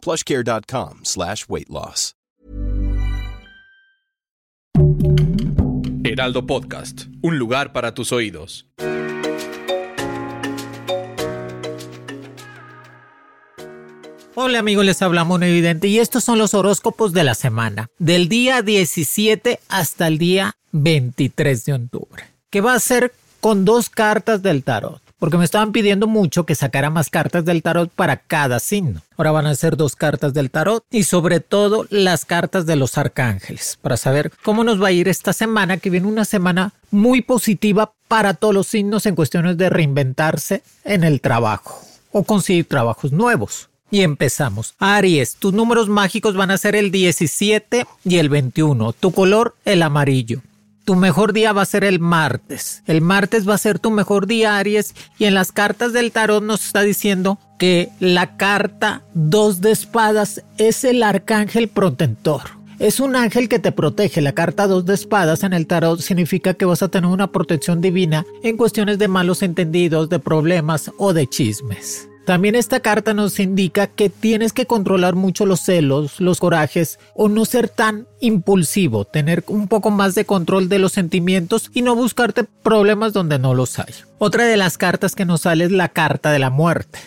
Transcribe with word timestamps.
plushcare.com 0.00 1.00
slash 1.04 1.46
weight 1.48 1.68
loss. 1.68 2.14
Heraldo 6.02 6.46
Podcast, 6.46 7.02
un 7.22 7.38
lugar 7.38 7.72
para 7.72 7.94
tus 7.94 8.10
oídos. 8.10 8.66
Hola 14.34 14.58
amigos, 14.58 14.84
les 14.84 15.02
hablamos 15.02 15.36
un 15.36 15.42
evidente 15.42 15.88
y 15.88 15.98
estos 15.98 16.24
son 16.24 16.38
los 16.38 16.54
horóscopos 16.54 17.12
de 17.12 17.24
la 17.24 17.34
semana, 17.34 17.88
del 17.98 18.28
día 18.28 18.62
17 18.62 19.60
hasta 19.68 20.06
el 20.06 20.18
día 20.18 20.56
23 20.72 21.64
de 21.64 21.72
octubre, 21.74 22.24
que 22.48 22.60
va 22.60 22.74
a 22.74 22.80
ser 22.80 23.12
con 23.40 23.64
dos 23.64 23.90
cartas 23.90 24.42
del 24.42 24.64
tarot 24.64 25.09
porque 25.20 25.36
me 25.36 25.44
estaban 25.44 25.70
pidiendo 25.70 26.08
mucho 26.08 26.44
que 26.44 26.56
sacara 26.56 26.90
más 26.90 27.10
cartas 27.10 27.44
del 27.44 27.62
tarot 27.62 27.90
para 27.90 28.16
cada 28.16 28.58
signo. 28.58 29.02
Ahora 29.16 29.30
van 29.30 29.46
a 29.46 29.54
ser 29.54 29.76
dos 29.76 29.94
cartas 29.94 30.34
del 30.34 30.50
tarot 30.50 30.82
y 30.90 31.04
sobre 31.04 31.38
todo 31.38 31.86
las 31.90 32.24
cartas 32.24 32.66
de 32.66 32.74
los 32.74 32.98
arcángeles 32.98 33.78
para 33.80 33.96
saber 33.96 34.32
cómo 34.42 34.64
nos 34.64 34.82
va 34.82 34.88
a 34.88 34.92
ir 34.92 35.08
esta 35.08 35.32
semana, 35.32 35.76
que 35.76 35.90
viene 35.90 36.08
una 36.08 36.24
semana 36.24 36.72
muy 36.90 37.22
positiva 37.22 37.92
para 38.08 38.34
todos 38.34 38.54
los 38.54 38.66
signos 38.66 39.06
en 39.06 39.14
cuestiones 39.14 39.56
de 39.56 39.70
reinventarse 39.70 40.62
en 40.84 41.04
el 41.04 41.20
trabajo 41.20 41.80
o 42.10 42.24
conseguir 42.24 42.66
trabajos 42.66 43.12
nuevos. 43.12 43.68
Y 43.92 44.02
empezamos. 44.02 44.74
Aries, 44.78 45.34
tus 45.34 45.52
números 45.52 45.88
mágicos 45.88 46.34
van 46.36 46.50
a 46.50 46.58
ser 46.58 46.76
el 46.76 46.90
17 46.90 47.86
y 48.04 48.16
el 48.18 48.28
21. 48.28 48.92
Tu 48.94 49.10
color, 49.12 49.56
el 49.64 49.82
amarillo. 49.82 50.40
Tu 50.90 50.96
mejor 50.96 51.32
día 51.32 51.52
va 51.52 51.62
a 51.62 51.66
ser 51.66 51.84
el 51.84 52.00
martes. 52.00 52.82
El 52.84 53.00
martes 53.00 53.48
va 53.48 53.54
a 53.54 53.58
ser 53.58 53.78
tu 53.78 53.92
mejor 53.92 54.26
día, 54.26 54.58
Aries. 54.58 54.96
Y 55.20 55.26
en 55.26 55.34
las 55.34 55.52
cartas 55.52 55.92
del 55.92 56.10
tarot 56.10 56.42
nos 56.42 56.66
está 56.66 56.82
diciendo 56.82 57.38
que 57.60 57.90
la 58.00 58.36
carta 58.36 59.02
dos 59.14 59.60
de 59.60 59.70
espadas 59.70 60.42
es 60.58 60.82
el 60.82 61.04
arcángel 61.04 61.68
protector. 61.68 62.40
Es 62.80 62.98
un 62.98 63.14
ángel 63.14 63.48
que 63.48 63.60
te 63.60 63.70
protege. 63.70 64.20
La 64.20 64.32
carta 64.32 64.66
dos 64.66 64.84
de 64.84 64.94
espadas 64.94 65.44
en 65.44 65.52
el 65.52 65.68
tarot 65.68 66.00
significa 66.00 66.54
que 66.54 66.64
vas 66.64 66.82
a 66.82 66.88
tener 66.88 67.08
una 67.08 67.30
protección 67.30 67.80
divina 67.80 68.26
en 68.42 68.56
cuestiones 68.56 68.98
de 68.98 69.06
malos 69.06 69.44
entendidos, 69.44 70.08
de 70.08 70.18
problemas 70.18 70.90
o 70.98 71.12
de 71.12 71.28
chismes. 71.28 72.09
También 72.30 72.54
esta 72.54 72.78
carta 72.78 73.12
nos 73.12 73.40
indica 73.40 73.88
que 73.88 74.08
tienes 74.08 74.52
que 74.52 74.64
controlar 74.64 75.16
mucho 75.16 75.46
los 75.46 75.62
celos, 75.62 76.20
los 76.20 76.38
corajes 76.38 77.00
o 77.16 77.28
no 77.28 77.44
ser 77.44 77.68
tan 77.68 78.06
impulsivo, 78.20 79.04
tener 79.04 79.42
un 79.48 79.66
poco 79.66 79.90
más 79.90 80.14
de 80.14 80.24
control 80.24 80.68
de 80.68 80.78
los 80.78 80.92
sentimientos 80.92 81.72
y 81.74 81.82
no 81.82 81.96
buscarte 81.96 82.44
problemas 82.44 83.12
donde 83.12 83.40
no 83.40 83.52
los 83.52 83.80
hay. 83.80 83.92
Otra 84.18 84.44
de 84.44 84.56
las 84.56 84.78
cartas 84.78 85.16
que 85.16 85.24
nos 85.24 85.40
sale 85.40 85.64
es 85.64 85.72
la 85.72 85.88
carta 85.88 86.30
de 86.30 86.38
la 86.38 86.50
muerte 86.50 87.00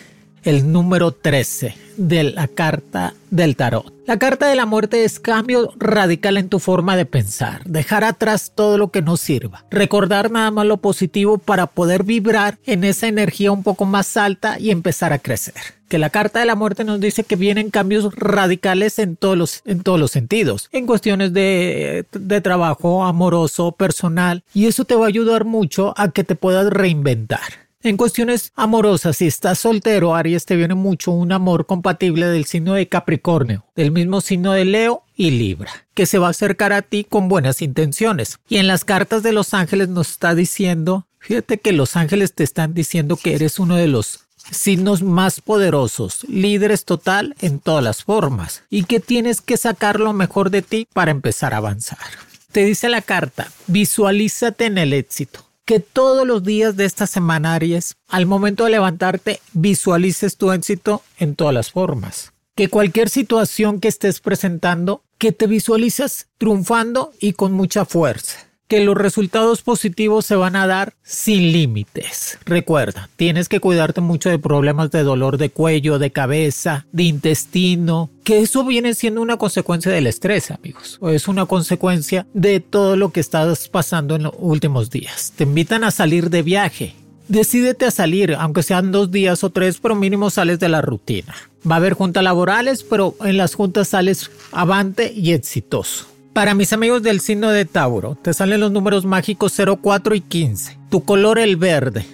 el 0.44 0.70
número 0.70 1.12
13 1.12 1.74
de 1.96 2.24
la 2.24 2.48
carta 2.48 3.14
del 3.30 3.56
tarot. 3.56 3.92
La 4.06 4.18
carta 4.18 4.48
de 4.48 4.56
la 4.56 4.66
muerte 4.66 5.04
es 5.04 5.18
cambio 5.18 5.72
radical 5.76 6.36
en 6.36 6.48
tu 6.48 6.58
forma 6.58 6.96
de 6.96 7.06
pensar, 7.06 7.64
dejar 7.64 8.04
atrás 8.04 8.52
todo 8.54 8.76
lo 8.76 8.90
que 8.90 9.00
no 9.00 9.16
sirva, 9.16 9.64
recordar 9.70 10.30
nada 10.30 10.50
más 10.50 10.66
lo 10.66 10.76
positivo 10.76 11.38
para 11.38 11.66
poder 11.66 12.04
vibrar 12.04 12.58
en 12.66 12.84
esa 12.84 13.08
energía 13.08 13.52
un 13.52 13.62
poco 13.62 13.86
más 13.86 14.16
alta 14.16 14.58
y 14.58 14.70
empezar 14.70 15.12
a 15.12 15.18
crecer. 15.18 15.54
Que 15.88 15.98
la 15.98 16.10
carta 16.10 16.40
de 16.40 16.46
la 16.46 16.56
muerte 16.56 16.84
nos 16.84 17.00
dice 17.00 17.24
que 17.24 17.36
vienen 17.36 17.70
cambios 17.70 18.14
radicales 18.14 18.98
en 18.98 19.16
todos 19.16 19.38
los, 19.38 19.62
en 19.64 19.82
todos 19.82 20.00
los 20.00 20.10
sentidos, 20.10 20.68
en 20.72 20.86
cuestiones 20.86 21.32
de, 21.32 22.04
de 22.12 22.40
trabajo 22.40 23.04
amoroso, 23.04 23.72
personal, 23.72 24.42
y 24.52 24.66
eso 24.66 24.84
te 24.84 24.96
va 24.96 25.04
a 25.04 25.08
ayudar 25.08 25.44
mucho 25.44 25.94
a 25.96 26.10
que 26.10 26.24
te 26.24 26.34
puedas 26.34 26.68
reinventar. 26.68 27.63
En 27.84 27.98
cuestiones 27.98 28.50
amorosas, 28.56 29.18
si 29.18 29.26
estás 29.26 29.58
soltero, 29.58 30.14
Aries, 30.14 30.46
te 30.46 30.56
viene 30.56 30.74
mucho 30.74 31.10
un 31.10 31.32
amor 31.32 31.66
compatible 31.66 32.24
del 32.28 32.46
signo 32.46 32.72
de 32.72 32.88
Capricornio, 32.88 33.66
del 33.76 33.90
mismo 33.90 34.22
signo 34.22 34.52
de 34.52 34.64
Leo 34.64 35.02
y 35.14 35.32
Libra, 35.32 35.70
que 35.92 36.06
se 36.06 36.16
va 36.16 36.28
a 36.28 36.30
acercar 36.30 36.72
a 36.72 36.80
ti 36.80 37.04
con 37.04 37.28
buenas 37.28 37.60
intenciones. 37.60 38.38
Y 38.48 38.56
en 38.56 38.68
las 38.68 38.86
cartas 38.86 39.22
de 39.22 39.32
los 39.32 39.52
ángeles 39.52 39.90
nos 39.90 40.12
está 40.12 40.34
diciendo, 40.34 41.06
fíjate 41.18 41.58
que 41.58 41.72
los 41.72 41.94
ángeles 41.94 42.32
te 42.32 42.42
están 42.42 42.72
diciendo 42.72 43.18
que 43.18 43.34
eres 43.34 43.58
uno 43.58 43.76
de 43.76 43.88
los 43.88 44.20
signos 44.50 45.02
más 45.02 45.42
poderosos, 45.42 46.24
líderes 46.26 46.86
total 46.86 47.36
en 47.42 47.60
todas 47.60 47.84
las 47.84 48.02
formas, 48.02 48.62
y 48.70 48.84
que 48.84 48.98
tienes 48.98 49.42
que 49.42 49.58
sacar 49.58 50.00
lo 50.00 50.14
mejor 50.14 50.48
de 50.48 50.62
ti 50.62 50.88
para 50.94 51.10
empezar 51.10 51.52
a 51.52 51.58
avanzar. 51.58 51.98
Te 52.50 52.64
dice 52.64 52.88
la 52.88 53.02
carta, 53.02 53.52
visualízate 53.66 54.64
en 54.64 54.78
el 54.78 54.94
éxito 54.94 55.44
que 55.64 55.80
todos 55.80 56.26
los 56.26 56.42
días 56.42 56.76
de 56.76 56.84
esta 56.84 57.06
semana, 57.06 57.54
Aries, 57.54 57.96
al 58.08 58.26
momento 58.26 58.64
de 58.64 58.70
levantarte, 58.70 59.40
visualices 59.52 60.36
tu 60.36 60.52
éxito 60.52 61.02
en 61.18 61.34
todas 61.34 61.54
las 61.54 61.70
formas. 61.70 62.32
Que 62.54 62.68
cualquier 62.68 63.08
situación 63.08 63.80
que 63.80 63.88
estés 63.88 64.20
presentando, 64.20 65.02
que 65.18 65.32
te 65.32 65.46
visualices 65.46 66.28
triunfando 66.38 67.12
y 67.18 67.32
con 67.32 67.52
mucha 67.52 67.84
fuerza 67.84 68.53
que 68.74 68.84
los 68.84 68.96
resultados 68.96 69.62
positivos 69.62 70.26
se 70.26 70.34
van 70.34 70.56
a 70.56 70.66
dar 70.66 70.94
sin 71.04 71.52
límites. 71.52 72.38
Recuerda, 72.44 73.08
tienes 73.14 73.48
que 73.48 73.60
cuidarte 73.60 74.00
mucho 74.00 74.30
de 74.30 74.40
problemas 74.40 74.90
de 74.90 75.04
dolor 75.04 75.38
de 75.38 75.50
cuello, 75.50 76.00
de 76.00 76.10
cabeza, 76.10 76.84
de 76.90 77.04
intestino, 77.04 78.10
que 78.24 78.40
eso 78.40 78.64
viene 78.64 78.94
siendo 78.94 79.22
una 79.22 79.36
consecuencia 79.36 79.92
del 79.92 80.08
estrés, 80.08 80.50
amigos, 80.50 80.98
o 81.00 81.10
es 81.10 81.28
una 81.28 81.46
consecuencia 81.46 82.26
de 82.34 82.58
todo 82.58 82.96
lo 82.96 83.12
que 83.12 83.20
estás 83.20 83.68
pasando 83.68 84.16
en 84.16 84.24
los 84.24 84.34
últimos 84.38 84.90
días. 84.90 85.32
Te 85.36 85.44
invitan 85.44 85.84
a 85.84 85.92
salir 85.92 86.28
de 86.28 86.42
viaje. 86.42 86.96
Decídete 87.28 87.86
a 87.86 87.92
salir, 87.92 88.34
aunque 88.34 88.64
sean 88.64 88.90
dos 88.90 89.12
días 89.12 89.44
o 89.44 89.50
tres, 89.50 89.78
pero 89.80 89.94
mínimo 89.94 90.30
sales 90.30 90.58
de 90.58 90.68
la 90.68 90.82
rutina. 90.82 91.36
Va 91.70 91.76
a 91.76 91.78
haber 91.78 91.92
juntas 91.92 92.24
laborales, 92.24 92.82
pero 92.82 93.14
en 93.24 93.36
las 93.36 93.54
juntas 93.54 93.86
sales 93.86 94.32
avante 94.50 95.12
y 95.14 95.32
exitoso. 95.32 96.06
Para 96.34 96.54
mis 96.54 96.72
amigos 96.72 97.04
del 97.04 97.20
signo 97.20 97.50
de 97.50 97.64
Tauro, 97.64 98.16
te 98.20 98.34
salen 98.34 98.58
los 98.58 98.72
números 98.72 99.04
mágicos 99.04 99.54
04 99.56 100.16
y 100.16 100.20
15. 100.20 100.76
Tu 100.90 101.04
color 101.04 101.38
el 101.38 101.54
verde. 101.54 102.04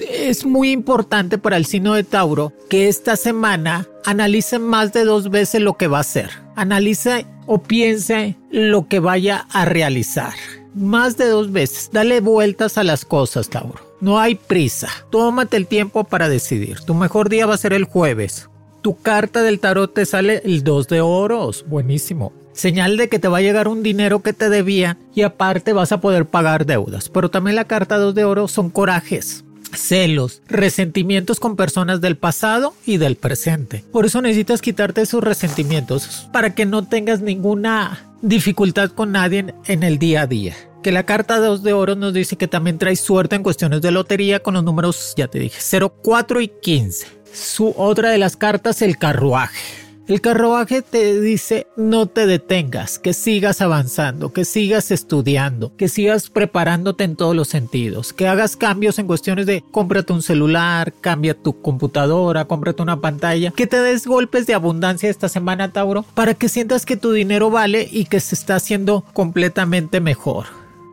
Es 0.00 0.44
muy 0.44 0.72
importante 0.72 1.38
para 1.38 1.56
el 1.56 1.64
signo 1.64 1.94
de 1.94 2.02
Tauro 2.02 2.52
que 2.68 2.88
esta 2.88 3.14
semana 3.14 3.86
analice 4.04 4.58
más 4.58 4.92
de 4.92 5.04
dos 5.04 5.30
veces 5.30 5.62
lo 5.62 5.76
que 5.76 5.86
va 5.86 5.98
a 5.98 6.00
hacer. 6.00 6.28
Analice 6.56 7.24
o 7.46 7.62
piense 7.62 8.36
lo 8.50 8.88
que 8.88 8.98
vaya 8.98 9.46
a 9.52 9.64
realizar. 9.64 10.34
Más 10.74 11.16
de 11.16 11.28
dos 11.28 11.52
veces. 11.52 11.90
Dale 11.92 12.20
vueltas 12.20 12.78
a 12.78 12.84
las 12.84 13.04
cosas, 13.04 13.48
Tauro. 13.48 13.80
No 14.00 14.18
hay 14.18 14.34
prisa. 14.34 14.88
Tómate 15.10 15.56
el 15.56 15.68
tiempo 15.68 16.02
para 16.02 16.28
decidir. 16.28 16.80
Tu 16.80 16.94
mejor 16.94 17.28
día 17.28 17.46
va 17.46 17.54
a 17.54 17.58
ser 17.58 17.74
el 17.74 17.84
jueves. 17.84 18.48
Tu 18.82 18.96
carta 19.00 19.42
del 19.42 19.60
tarot 19.60 19.94
te 19.94 20.04
sale 20.04 20.42
el 20.44 20.64
2 20.64 20.88
de 20.88 21.00
oros. 21.00 21.64
Buenísimo 21.68 22.32
señal 22.58 22.96
de 22.96 23.08
que 23.08 23.18
te 23.18 23.28
va 23.28 23.38
a 23.38 23.42
llegar 23.42 23.68
un 23.68 23.82
dinero 23.82 24.20
que 24.20 24.32
te 24.32 24.50
debía 24.50 24.98
y 25.14 25.22
aparte 25.22 25.72
vas 25.72 25.92
a 25.92 26.00
poder 26.00 26.26
pagar 26.26 26.66
deudas. 26.66 27.08
Pero 27.08 27.30
también 27.30 27.56
la 27.56 27.66
carta 27.66 27.98
2 27.98 28.14
de 28.14 28.24
oro 28.24 28.48
son 28.48 28.70
corajes, 28.70 29.44
celos, 29.72 30.42
resentimientos 30.48 31.38
con 31.38 31.54
personas 31.56 32.00
del 32.00 32.16
pasado 32.16 32.74
y 32.84 32.96
del 32.96 33.16
presente. 33.16 33.84
Por 33.92 34.06
eso 34.06 34.20
necesitas 34.20 34.60
quitarte 34.60 35.02
esos 35.02 35.22
resentimientos 35.22 36.28
para 36.32 36.54
que 36.54 36.66
no 36.66 36.84
tengas 36.86 37.20
ninguna 37.20 38.04
dificultad 38.22 38.90
con 38.90 39.12
nadie 39.12 39.54
en 39.66 39.82
el 39.84 39.98
día 39.98 40.22
a 40.22 40.26
día. 40.26 40.56
Que 40.82 40.90
la 40.90 41.06
carta 41.06 41.38
2 41.38 41.62
de 41.62 41.72
oro 41.72 41.94
nos 41.94 42.12
dice 42.12 42.36
que 42.36 42.48
también 42.48 42.78
trae 42.78 42.96
suerte 42.96 43.36
en 43.36 43.42
cuestiones 43.42 43.82
de 43.82 43.92
lotería 43.92 44.40
con 44.40 44.54
los 44.54 44.64
números, 44.64 45.14
ya 45.16 45.28
te 45.28 45.38
dije, 45.38 45.58
0, 45.60 45.94
4 46.02 46.40
y 46.40 46.48
15. 46.48 47.06
Su 47.32 47.74
otra 47.76 48.10
de 48.10 48.18
las 48.18 48.36
cartas, 48.36 48.82
el 48.82 48.96
carruaje 48.96 49.87
el 50.08 50.22
carruaje 50.22 50.80
te 50.80 51.20
dice 51.20 51.66
no 51.76 52.06
te 52.06 52.26
detengas, 52.26 52.98
que 52.98 53.12
sigas 53.12 53.60
avanzando, 53.60 54.32
que 54.32 54.46
sigas 54.46 54.90
estudiando, 54.90 55.76
que 55.76 55.88
sigas 55.88 56.30
preparándote 56.30 57.04
en 57.04 57.14
todos 57.14 57.36
los 57.36 57.48
sentidos, 57.48 58.14
que 58.14 58.26
hagas 58.26 58.56
cambios 58.56 58.98
en 58.98 59.06
cuestiones 59.06 59.44
de 59.44 59.62
cómprate 59.70 60.14
un 60.14 60.22
celular, 60.22 60.94
cambia 61.00 61.34
tu 61.34 61.60
computadora, 61.60 62.46
cómprate 62.46 62.82
una 62.82 63.00
pantalla, 63.00 63.50
que 63.50 63.66
te 63.66 63.80
des 63.80 64.06
golpes 64.06 64.46
de 64.46 64.54
abundancia 64.54 65.10
esta 65.10 65.28
semana, 65.28 65.72
Tauro, 65.72 66.04
para 66.14 66.32
que 66.32 66.48
sientas 66.48 66.86
que 66.86 66.96
tu 66.96 67.12
dinero 67.12 67.50
vale 67.50 67.86
y 67.90 68.06
que 68.06 68.20
se 68.20 68.34
está 68.34 68.56
haciendo 68.56 69.04
completamente 69.12 70.00
mejor. 70.00 70.46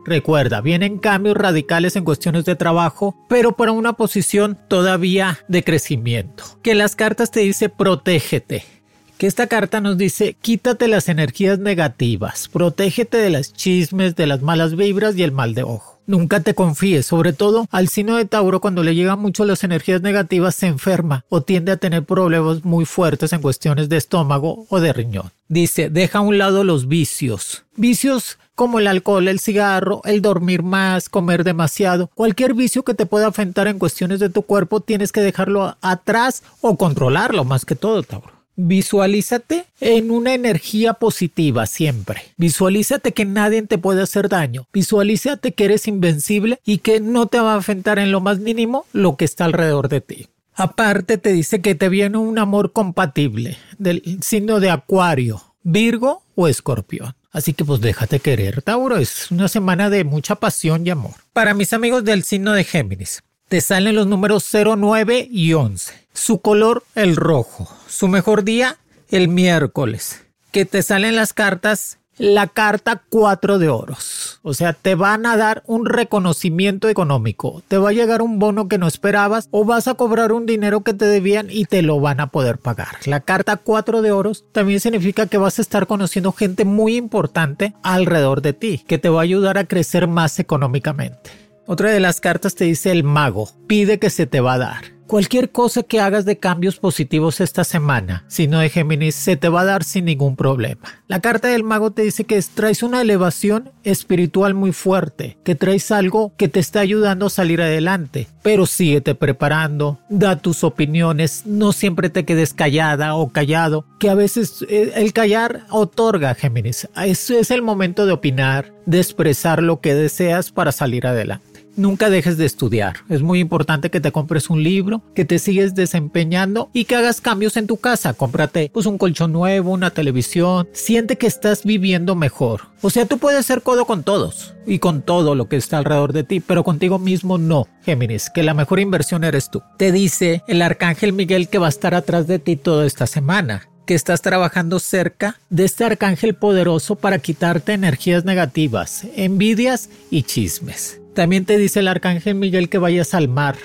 Recuerda, 0.04 0.60
vienen 0.60 0.98
cambios 0.98 1.36
radicales 1.36 1.96
en 1.96 2.04
cuestiones 2.04 2.44
de 2.44 2.54
trabajo, 2.54 3.16
pero 3.28 3.56
para 3.56 3.72
una 3.72 3.94
posición 3.94 4.56
todavía 4.68 5.40
de 5.48 5.64
crecimiento. 5.64 6.44
Que 6.62 6.76
las 6.76 6.94
cartas 6.94 7.32
te 7.32 7.40
dice 7.40 7.68
protégete, 7.68 8.75
que 9.18 9.26
esta 9.26 9.46
carta 9.46 9.80
nos 9.80 9.96
dice 9.96 10.36
quítate 10.40 10.88
las 10.88 11.08
energías 11.08 11.58
negativas, 11.58 12.48
protégete 12.48 13.16
de 13.16 13.30
las 13.30 13.52
chismes, 13.52 14.16
de 14.16 14.26
las 14.26 14.42
malas 14.42 14.76
vibras 14.76 15.16
y 15.16 15.22
el 15.22 15.32
mal 15.32 15.54
de 15.54 15.62
ojo. 15.62 15.96
Nunca 16.06 16.38
te 16.40 16.54
confíes, 16.54 17.04
sobre 17.06 17.32
todo 17.32 17.66
al 17.72 17.88
signo 17.88 18.16
de 18.16 18.26
Tauro 18.26 18.60
cuando 18.60 18.84
le 18.84 18.94
llegan 18.94 19.18
mucho 19.18 19.44
las 19.44 19.64
energías 19.64 20.02
negativas 20.02 20.54
se 20.54 20.68
enferma 20.68 21.24
o 21.28 21.40
tiende 21.40 21.72
a 21.72 21.78
tener 21.78 22.04
problemas 22.04 22.64
muy 22.64 22.84
fuertes 22.84 23.32
en 23.32 23.42
cuestiones 23.42 23.88
de 23.88 23.96
estómago 23.96 24.66
o 24.68 24.78
de 24.78 24.92
riñón. 24.92 25.32
Dice, 25.48 25.90
deja 25.90 26.18
a 26.18 26.22
un 26.22 26.38
lado 26.38 26.62
los 26.62 26.86
vicios. 26.86 27.64
Vicios 27.74 28.38
como 28.54 28.78
el 28.78 28.86
alcohol, 28.86 29.26
el 29.26 29.40
cigarro, 29.40 30.00
el 30.04 30.22
dormir 30.22 30.62
más, 30.62 31.08
comer 31.08 31.42
demasiado, 31.42 32.08
cualquier 32.14 32.54
vicio 32.54 32.84
que 32.84 32.94
te 32.94 33.04
pueda 33.04 33.26
afectar 33.26 33.66
en 33.66 33.78
cuestiones 33.78 34.20
de 34.20 34.30
tu 34.30 34.42
cuerpo 34.42 34.80
tienes 34.80 35.10
que 35.10 35.20
dejarlo 35.20 35.76
atrás 35.82 36.42
o 36.60 36.76
controlarlo 36.78 37.44
más 37.44 37.64
que 37.64 37.74
todo, 37.74 38.02
Tauro. 38.04 38.35
Visualízate 38.56 39.66
en 39.80 40.10
una 40.10 40.34
energía 40.34 40.94
positiva 40.94 41.66
siempre. 41.66 42.22
Visualízate 42.38 43.12
que 43.12 43.24
nadie 43.24 43.62
te 43.62 43.78
puede 43.78 44.02
hacer 44.02 44.28
daño. 44.28 44.66
Visualízate 44.72 45.52
que 45.52 45.66
eres 45.66 45.86
invencible 45.86 46.58
y 46.64 46.78
que 46.78 47.00
no 47.00 47.26
te 47.26 47.38
va 47.38 47.54
a 47.54 47.58
afectar 47.58 47.98
en 47.98 48.12
lo 48.12 48.20
más 48.20 48.38
mínimo 48.38 48.86
lo 48.92 49.16
que 49.16 49.26
está 49.26 49.44
alrededor 49.44 49.88
de 49.88 50.00
ti. 50.00 50.28
Aparte 50.54 51.18
te 51.18 51.32
dice 51.32 51.60
que 51.60 51.74
te 51.74 51.90
viene 51.90 52.16
un 52.16 52.38
amor 52.38 52.72
compatible 52.72 53.58
del 53.76 54.02
signo 54.22 54.58
de 54.58 54.70
Acuario, 54.70 55.42
Virgo 55.62 56.22
o 56.34 56.48
Escorpión. 56.48 57.14
Así 57.30 57.52
que 57.52 57.66
pues 57.66 57.82
déjate 57.82 58.20
querer, 58.20 58.62
Tauro. 58.62 58.96
Es 58.96 59.30
una 59.30 59.48
semana 59.48 59.90
de 59.90 60.04
mucha 60.04 60.36
pasión 60.36 60.86
y 60.86 60.90
amor. 60.90 61.12
Para 61.34 61.52
mis 61.52 61.74
amigos 61.74 62.02
del 62.02 62.22
signo 62.22 62.54
de 62.54 62.64
Géminis, 62.64 63.22
te 63.48 63.60
salen 63.60 63.94
los 63.94 64.08
números 64.08 64.44
0, 64.48 64.74
9 64.76 65.28
y 65.30 65.52
11. 65.52 65.94
Su 66.12 66.40
color, 66.40 66.82
el 66.94 67.14
rojo. 67.14 67.68
Su 67.88 68.08
mejor 68.08 68.42
día, 68.42 68.78
el 69.08 69.28
miércoles. 69.28 70.24
Que 70.50 70.64
te 70.64 70.82
salen 70.82 71.14
las 71.14 71.32
cartas, 71.32 71.98
la 72.18 72.48
carta 72.48 73.02
4 73.08 73.60
de 73.60 73.68
oros. 73.68 74.40
O 74.42 74.52
sea, 74.52 74.72
te 74.72 74.96
van 74.96 75.26
a 75.26 75.36
dar 75.36 75.62
un 75.66 75.86
reconocimiento 75.86 76.88
económico. 76.88 77.62
Te 77.68 77.78
va 77.78 77.90
a 77.90 77.92
llegar 77.92 78.20
un 78.20 78.40
bono 78.40 78.66
que 78.66 78.78
no 78.78 78.88
esperabas 78.88 79.46
o 79.52 79.64
vas 79.64 79.86
a 79.86 79.94
cobrar 79.94 80.32
un 80.32 80.44
dinero 80.46 80.80
que 80.80 80.94
te 80.94 81.04
debían 81.04 81.46
y 81.48 81.66
te 81.66 81.82
lo 81.82 82.00
van 82.00 82.18
a 82.18 82.28
poder 82.28 82.58
pagar. 82.58 82.96
La 83.04 83.20
carta 83.20 83.58
4 83.58 84.02
de 84.02 84.10
oros 84.10 84.44
también 84.50 84.80
significa 84.80 85.26
que 85.26 85.38
vas 85.38 85.60
a 85.60 85.62
estar 85.62 85.86
conociendo 85.86 86.32
gente 86.32 86.64
muy 86.64 86.96
importante 86.96 87.74
alrededor 87.84 88.42
de 88.42 88.54
ti, 88.54 88.82
que 88.88 88.98
te 88.98 89.08
va 89.08 89.20
a 89.20 89.24
ayudar 89.24 89.56
a 89.56 89.66
crecer 89.66 90.08
más 90.08 90.40
económicamente. 90.40 91.45
Otra 91.68 91.90
de 91.90 91.98
las 91.98 92.20
cartas 92.20 92.54
te 92.54 92.64
dice 92.64 92.92
el 92.92 93.02
mago, 93.02 93.50
pide 93.66 93.98
que 93.98 94.08
se 94.08 94.26
te 94.26 94.40
va 94.40 94.54
a 94.54 94.58
dar. 94.58 94.96
Cualquier 95.08 95.50
cosa 95.50 95.84
que 95.84 96.00
hagas 96.00 96.24
de 96.24 96.38
cambios 96.38 96.78
positivos 96.78 97.40
esta 97.40 97.62
semana, 97.62 98.24
si 98.26 98.48
no 98.48 98.58
de 98.58 98.70
Géminis, 98.70 99.14
se 99.14 99.36
te 99.36 99.48
va 99.48 99.60
a 99.60 99.64
dar 99.64 99.84
sin 99.84 100.04
ningún 100.06 100.34
problema. 100.34 101.00
La 101.06 101.20
carta 101.20 101.46
del 101.46 101.62
mago 101.62 101.92
te 101.92 102.02
dice 102.02 102.24
que 102.24 102.42
traes 102.54 102.82
una 102.82 103.00
elevación 103.00 103.70
espiritual 103.84 104.54
muy 104.54 104.72
fuerte, 104.72 105.38
que 105.44 105.54
traes 105.54 105.92
algo 105.92 106.32
que 106.36 106.48
te 106.48 106.58
está 106.58 106.80
ayudando 106.80 107.26
a 107.26 107.30
salir 107.30 107.62
adelante, 107.62 108.26
pero 108.42 108.66
síguete 108.66 109.14
preparando, 109.14 110.00
da 110.08 110.36
tus 110.36 110.64
opiniones, 110.64 111.46
no 111.46 111.72
siempre 111.72 112.10
te 112.10 112.24
quedes 112.24 112.52
callada 112.52 113.14
o 113.14 113.28
callado, 113.28 113.86
que 114.00 114.10
a 114.10 114.14
veces 114.14 114.64
eh, 114.68 114.92
el 114.96 115.12
callar 115.12 115.66
otorga, 115.70 116.34
Géminis. 116.34 116.88
Es 116.96 117.30
el 117.52 117.62
momento 117.62 118.06
de 118.06 118.12
opinar, 118.12 118.72
de 118.86 118.98
expresar 118.98 119.62
lo 119.62 119.80
que 119.80 119.94
deseas 119.94 120.50
para 120.50 120.72
salir 120.72 121.06
adelante 121.06 121.45
nunca 121.76 122.10
dejes 122.10 122.36
de 122.36 122.46
estudiar. 122.46 122.96
Es 123.08 123.22
muy 123.22 123.40
importante 123.40 123.90
que 123.90 124.00
te 124.00 124.12
compres 124.12 124.50
un 124.50 124.62
libro, 124.62 125.02
que 125.14 125.24
te 125.24 125.38
sigues 125.38 125.74
desempeñando 125.74 126.70
y 126.72 126.84
que 126.84 126.96
hagas 126.96 127.20
cambios 127.20 127.56
en 127.56 127.66
tu 127.66 127.76
casa. 127.76 128.14
Cómprate 128.14 128.70
pues 128.72 128.86
un 128.86 128.98
colchón 128.98 129.32
nuevo, 129.32 129.72
una 129.72 129.90
televisión. 129.90 130.68
Siente 130.72 131.16
que 131.16 131.26
estás 131.26 131.64
viviendo 131.64 132.14
mejor. 132.14 132.62
O 132.82 132.90
sea, 132.90 133.06
tú 133.06 133.18
puedes 133.18 133.46
ser 133.46 133.62
codo 133.62 133.84
con 133.84 134.02
todos 134.02 134.54
y 134.66 134.78
con 134.78 135.02
todo 135.02 135.34
lo 135.34 135.48
que 135.48 135.56
está 135.56 135.78
alrededor 135.78 136.12
de 136.12 136.24
ti, 136.24 136.40
pero 136.40 136.64
contigo 136.64 136.98
mismo 136.98 137.38
no, 137.38 137.66
Géminis, 137.84 138.30
que 138.30 138.42
la 138.42 138.54
mejor 138.54 138.80
inversión 138.80 139.24
eres 139.24 139.50
tú. 139.50 139.62
Te 139.76 139.92
dice 139.92 140.42
el 140.48 140.62
arcángel 140.62 141.12
Miguel 141.12 141.48
que 141.48 141.58
va 141.58 141.66
a 141.66 141.70
estar 141.70 141.94
atrás 141.94 142.26
de 142.26 142.38
ti 142.38 142.56
toda 142.56 142.86
esta 142.86 143.06
semana 143.06 143.68
que 143.86 143.94
estás 143.94 144.20
trabajando 144.20 144.80
cerca 144.80 145.38
de 145.48 145.64
este 145.64 145.84
arcángel 145.84 146.34
poderoso 146.34 146.96
para 146.96 147.20
quitarte 147.20 147.72
energías 147.72 148.24
negativas, 148.24 149.06
envidias 149.14 149.88
y 150.10 150.24
chismes. 150.24 151.00
También 151.16 151.46
te 151.46 151.56
dice 151.56 151.80
el 151.80 151.88
arcángel 151.88 152.34
Miguel 152.34 152.68
que 152.68 152.76
vayas 152.76 153.14
al 153.14 153.26
mar 153.26 153.56